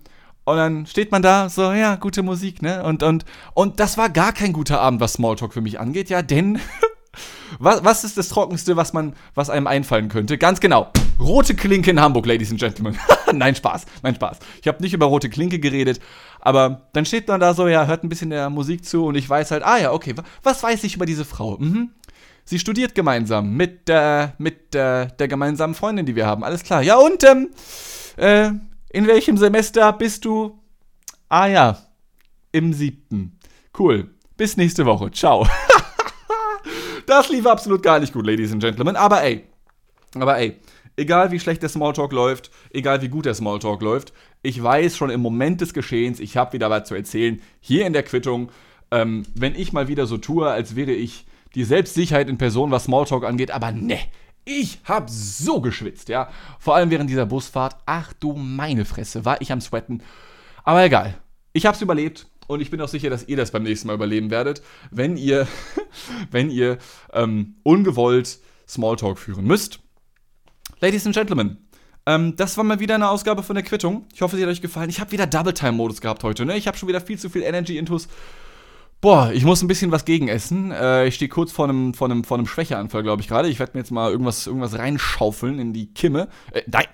und 0.45 0.57
dann 0.57 0.85
steht 0.85 1.11
man 1.11 1.23
da, 1.23 1.49
so, 1.49 1.71
ja, 1.71 1.95
gute 1.95 2.21
Musik, 2.21 2.61
ne? 2.61 2.83
Und, 2.83 3.01
und, 3.01 3.25
und 3.55 3.79
das 3.79 3.97
war 3.97 4.09
gar 4.09 4.31
kein 4.31 4.53
guter 4.53 4.79
Abend, 4.79 5.01
was 5.01 5.13
Smalltalk 5.13 5.53
für 5.53 5.61
mich 5.61 5.79
angeht, 5.79 6.09
ja, 6.09 6.21
denn 6.21 6.59
was, 7.59 7.83
was 7.83 8.03
ist 8.03 8.17
das 8.17 8.29
Trockenste, 8.29 8.75
was, 8.75 8.93
man, 8.93 9.13
was 9.33 9.49
einem 9.49 9.67
einfallen 9.67 10.09
könnte? 10.09 10.37
Ganz 10.37 10.59
genau. 10.59 10.91
Rote 11.19 11.55
Klinke 11.55 11.91
in 11.91 11.99
Hamburg, 11.99 12.25
Ladies 12.25 12.51
and 12.51 12.59
Gentlemen. 12.59 12.97
nein, 13.33 13.55
Spaß, 13.55 13.85
nein, 14.03 14.15
Spaß. 14.15 14.39
Ich 14.61 14.67
habe 14.67 14.81
nicht 14.81 14.93
über 14.93 15.05
rote 15.05 15.29
Klinke 15.29 15.59
geredet, 15.59 15.99
aber 16.39 16.87
dann 16.93 17.05
steht 17.05 17.27
man 17.27 17.39
da 17.39 17.53
so, 17.53 17.67
ja, 17.67 17.85
hört 17.85 18.03
ein 18.03 18.09
bisschen 18.09 18.29
der 18.29 18.49
Musik 18.49 18.85
zu 18.85 19.05
und 19.05 19.15
ich 19.15 19.29
weiß 19.29 19.51
halt, 19.51 19.63
ah 19.63 19.77
ja, 19.77 19.91
okay, 19.91 20.13
was 20.43 20.61
weiß 20.61 20.83
ich 20.83 20.95
über 20.95 21.05
diese 21.05 21.25
Frau? 21.25 21.57
Mhm. 21.57 21.91
Sie 22.43 22.59
studiert 22.59 22.93
gemeinsam 22.93 23.55
mit, 23.55 23.89
äh, 23.89 24.29
mit 24.37 24.75
äh, 24.75 25.07
der 25.07 25.27
gemeinsamen 25.27 25.73
Freundin, 25.73 26.05
die 26.05 26.15
wir 26.15 26.27
haben. 26.27 26.43
Alles 26.43 26.63
klar. 26.63 26.83
Ja, 26.83 26.97
und 26.97 27.23
ähm, 27.23 27.49
äh, 28.17 28.51
in 28.89 29.07
welchem 29.07 29.37
Semester 29.37 29.91
bist 29.93 30.25
du? 30.25 30.59
Ah 31.27 31.47
ja, 31.47 31.77
im 32.51 32.71
siebten. 32.71 33.39
Cool. 33.77 34.11
Bis 34.37 34.57
nächste 34.57 34.85
Woche. 34.85 35.11
Ciao. 35.11 35.47
Das 37.05 37.29
lief 37.29 37.45
absolut 37.45 37.83
gar 37.83 37.99
nicht 37.99 38.13
gut, 38.13 38.25
Ladies 38.25 38.51
and 38.51 38.61
Gentlemen. 38.61 38.95
Aber 38.95 39.23
ey, 39.23 39.45
aber 40.15 40.37
ey, 40.37 40.59
egal 40.97 41.31
wie 41.31 41.39
schlecht 41.39 41.61
der 41.61 41.69
Smalltalk 41.69 42.11
läuft, 42.11 42.51
egal 42.71 43.01
wie 43.01 43.09
gut 43.09 43.25
der 43.25 43.33
Smalltalk 43.33 43.81
läuft, 43.81 44.13
ich 44.41 44.61
weiß 44.61 44.95
schon 44.97 45.09
im 45.09 45.21
Moment 45.21 45.61
des 45.61 45.73
Geschehens, 45.73 46.19
ich 46.19 46.37
habe 46.37 46.53
wieder 46.53 46.69
was 46.69 46.87
zu 46.87 46.95
erzählen. 46.95 47.41
Hier 47.59 47.85
in 47.85 47.93
der 47.93 48.03
Quittung, 48.03 48.51
ähm, 48.91 49.25
wenn 49.35 49.55
ich 49.55 49.73
mal 49.73 49.87
wieder 49.87 50.05
so 50.05 50.17
tue, 50.17 50.49
als 50.49 50.75
wäre 50.75 50.91
ich 50.91 51.25
die 51.55 51.63
Selbstsicherheit 51.63 52.29
in 52.29 52.37
Person, 52.37 52.71
was 52.71 52.85
Smalltalk 52.85 53.23
angeht, 53.23 53.51
aber 53.51 53.71
ne. 53.71 53.99
Ich 54.47 54.79
hab 54.85 55.09
so 55.09 55.59
geschwitzt, 55.59 56.07
ja. 56.07 56.29
Vor 56.59 56.75
allem 56.75 56.91
während 56.91 57.09
dieser 57.09 57.25
Busfahrt. 57.25 57.77
Ach 57.87 58.13
du 58.13 58.33
meine 58.33 58.85
Fresse, 58.85 59.25
war 59.25 59.41
ich 59.41 59.51
am 59.51 59.59
Sweaten. 59.59 60.03
Aber 60.63 60.83
egal. 60.83 61.17
Ich 61.51 61.65
hab's 61.65 61.81
überlebt. 61.81 62.27
Und 62.47 62.61
ich 62.61 62.69
bin 62.69 62.81
auch 62.81 62.87
sicher, 62.87 63.09
dass 63.09 63.27
ihr 63.27 63.37
das 63.37 63.51
beim 63.51 63.63
nächsten 63.63 63.87
Mal 63.87 63.95
überleben 63.95 64.29
werdet, 64.29 64.61
wenn 64.91 65.17
ihr, 65.17 65.47
wenn 66.31 66.49
ihr 66.49 66.77
ähm, 67.13 67.55
ungewollt 67.63 68.39
Smalltalk 68.67 69.19
führen 69.19 69.45
müsst. 69.45 69.79
Ladies 70.79 71.05
and 71.05 71.15
Gentlemen, 71.15 71.57
ähm, 72.05 72.35
das 72.35 72.57
war 72.57 72.63
mal 72.63 72.79
wieder 72.79 72.95
eine 72.95 73.09
Ausgabe 73.09 73.41
von 73.43 73.55
der 73.55 73.63
Quittung. 73.63 74.05
Ich 74.13 74.21
hoffe, 74.21 74.35
sie 74.35 74.43
hat 74.43 74.49
euch 74.49 74.61
gefallen. 74.61 74.89
Ich 74.89 74.99
habe 74.99 75.11
wieder 75.11 75.25
Double-Time-Modus 75.25 76.01
gehabt 76.01 76.23
heute. 76.23 76.45
Ne? 76.45 76.57
Ich 76.57 76.67
habe 76.67 76.77
schon 76.77 76.89
wieder 76.89 77.01
viel 77.01 77.17
zu 77.17 77.29
viel 77.29 77.41
Energy-Intus. 77.41 78.07
Boah, 79.01 79.31
ich 79.33 79.43
muss 79.43 79.61
ein 79.61 79.67
bisschen 79.67 79.91
was 79.91 80.05
gegenessen. 80.05 80.71
Äh, 80.71 81.07
ich 81.07 81.15
stehe 81.15 81.29
kurz 81.29 81.51
vor 81.51 81.65
einem, 81.67 81.93
vor 81.93 82.09
einem, 82.09 82.23
vor 82.23 82.37
einem 82.37 82.47
Schwächeanfall, 82.47 83.03
glaube 83.03 83.21
ich 83.21 83.27
gerade. 83.27 83.49
Ich 83.49 83.59
werde 83.59 83.73
mir 83.73 83.79
jetzt 83.79 83.91
mal 83.91 84.11
irgendwas, 84.11 84.47
irgendwas 84.47 84.77
reinschaufeln 84.77 85.59
in 85.59 85.73
die 85.73 85.93
Kimme. 85.93 86.27
Äh, 86.51 86.61
nein, 86.67 86.85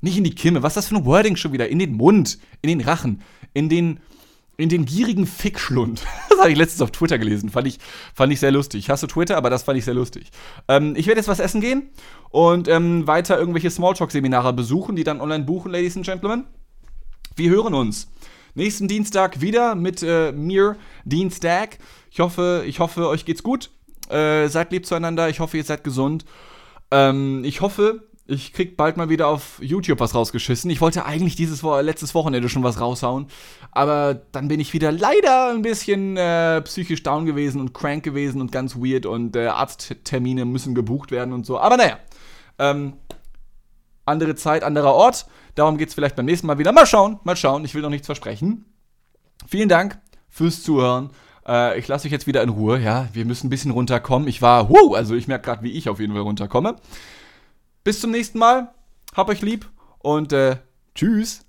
nicht 0.00 0.18
in 0.18 0.24
die 0.24 0.34
Kimme. 0.34 0.62
Was 0.62 0.72
ist 0.72 0.76
das 0.76 0.88
für 0.88 0.96
ein 0.96 1.04
Wording 1.04 1.36
schon 1.36 1.52
wieder? 1.52 1.68
In 1.68 1.78
den 1.78 1.94
Mund, 1.94 2.38
in 2.62 2.68
den 2.68 2.80
Rachen, 2.80 3.22
in 3.52 3.68
den 3.68 4.00
in 4.56 4.68
den 4.68 4.84
gierigen 4.84 5.26
Fickschlund. 5.26 6.04
Das 6.28 6.42
habe 6.42 6.52
ich 6.52 6.58
letztens 6.58 6.82
auf 6.82 6.90
Twitter 6.90 7.18
gelesen. 7.18 7.48
Fand 7.48 7.66
ich, 7.66 7.78
fand 8.14 8.30
ich 8.30 8.40
sehr 8.40 8.52
lustig. 8.52 8.80
Ich 8.80 8.90
hasse 8.90 9.06
Twitter, 9.06 9.38
aber 9.38 9.48
das 9.48 9.62
fand 9.62 9.78
ich 9.78 9.86
sehr 9.86 9.94
lustig. 9.94 10.30
Ähm, 10.68 10.94
ich 10.94 11.06
werde 11.06 11.18
jetzt 11.18 11.28
was 11.28 11.40
essen 11.40 11.62
gehen 11.62 11.88
und 12.28 12.68
ähm, 12.68 13.06
weiter 13.06 13.38
irgendwelche 13.38 13.70
Smalltalk-Seminare 13.70 14.52
besuchen, 14.52 14.96
die 14.96 15.04
dann 15.04 15.22
online 15.22 15.44
buchen, 15.44 15.72
Ladies 15.72 15.96
and 15.96 16.04
Gentlemen. 16.04 16.44
Wir 17.36 17.48
hören 17.48 17.72
uns 17.72 18.08
nächsten 18.56 18.88
Dienstag 18.88 19.40
wieder 19.40 19.74
mit 19.74 20.02
äh, 20.02 20.32
mir, 20.32 20.76
Dienstag. 21.04 21.78
Ich 22.10 22.20
hoffe, 22.20 22.64
ich 22.66 22.80
hoffe, 22.80 23.08
euch 23.08 23.24
geht's 23.24 23.42
gut. 23.42 23.70
Äh, 24.08 24.48
seid 24.48 24.72
lieb 24.72 24.86
zueinander. 24.86 25.28
Ich 25.28 25.40
hoffe, 25.40 25.56
ihr 25.56 25.64
seid 25.64 25.84
gesund. 25.84 26.24
Ähm, 26.90 27.44
ich 27.44 27.60
hoffe, 27.60 28.02
ich 28.28 28.52
krieg 28.52 28.76
bald 28.76 28.96
mal 28.96 29.08
wieder 29.08 29.28
auf 29.28 29.58
YouTube 29.60 30.00
was 30.00 30.14
rausgeschissen. 30.14 30.70
Ich 30.70 30.80
wollte 30.80 31.04
eigentlich 31.04 31.36
dieses 31.36 31.62
letztes 31.62 32.14
Wochenende 32.14 32.48
schon 32.48 32.64
was 32.64 32.80
raushauen, 32.80 33.26
aber 33.70 34.14
dann 34.14 34.48
bin 34.48 34.58
ich 34.60 34.72
wieder 34.72 34.90
leider 34.90 35.50
ein 35.50 35.62
bisschen 35.62 36.16
äh, 36.16 36.60
psychisch 36.62 37.02
down 37.02 37.24
gewesen 37.26 37.60
und 37.60 37.72
crank 37.72 38.02
gewesen 38.02 38.40
und 38.40 38.50
ganz 38.50 38.76
weird 38.76 39.06
und 39.06 39.36
äh, 39.36 39.46
Arzttermine 39.46 40.44
müssen 40.44 40.74
gebucht 40.74 41.10
werden 41.10 41.32
und 41.32 41.46
so. 41.46 41.58
Aber 41.58 41.76
naja, 41.76 41.98
ähm, 42.58 42.94
andere 44.04 44.34
Zeit, 44.34 44.64
anderer 44.64 44.94
Ort. 44.94 45.26
Darum 45.54 45.78
geht's 45.78 45.94
vielleicht 45.94 46.16
beim 46.16 46.26
nächsten 46.26 46.46
Mal 46.46 46.58
wieder. 46.58 46.72
Mal 46.72 46.86
schauen, 46.86 47.18
mal 47.24 47.36
schauen. 47.36 47.64
Ich 47.64 47.74
will 47.74 47.82
noch 47.82 47.90
nichts 47.90 48.06
versprechen. 48.06 48.64
Vielen 49.46 49.68
Dank 49.68 49.98
fürs 50.28 50.62
Zuhören. 50.62 51.10
Äh, 51.46 51.78
ich 51.78 51.88
lasse 51.88 52.06
euch 52.06 52.12
jetzt 52.12 52.26
wieder 52.26 52.42
in 52.42 52.48
Ruhe. 52.48 52.78
Ja, 52.78 53.08
wir 53.12 53.24
müssen 53.24 53.46
ein 53.46 53.50
bisschen 53.50 53.70
runterkommen. 53.70 54.28
Ich 54.28 54.42
war, 54.42 54.68
wow, 54.68 54.94
also 54.94 55.14
ich 55.14 55.28
merke 55.28 55.44
gerade, 55.44 55.62
wie 55.62 55.72
ich 55.72 55.88
auf 55.88 56.00
jeden 56.00 56.12
Fall 56.12 56.22
runterkomme. 56.22 56.76
Bis 57.86 58.00
zum 58.00 58.10
nächsten 58.10 58.40
Mal. 58.40 58.74
Hab 59.14 59.28
euch 59.28 59.42
lieb 59.42 59.70
und 60.00 60.32
äh, 60.32 60.56
tschüss. 60.96 61.45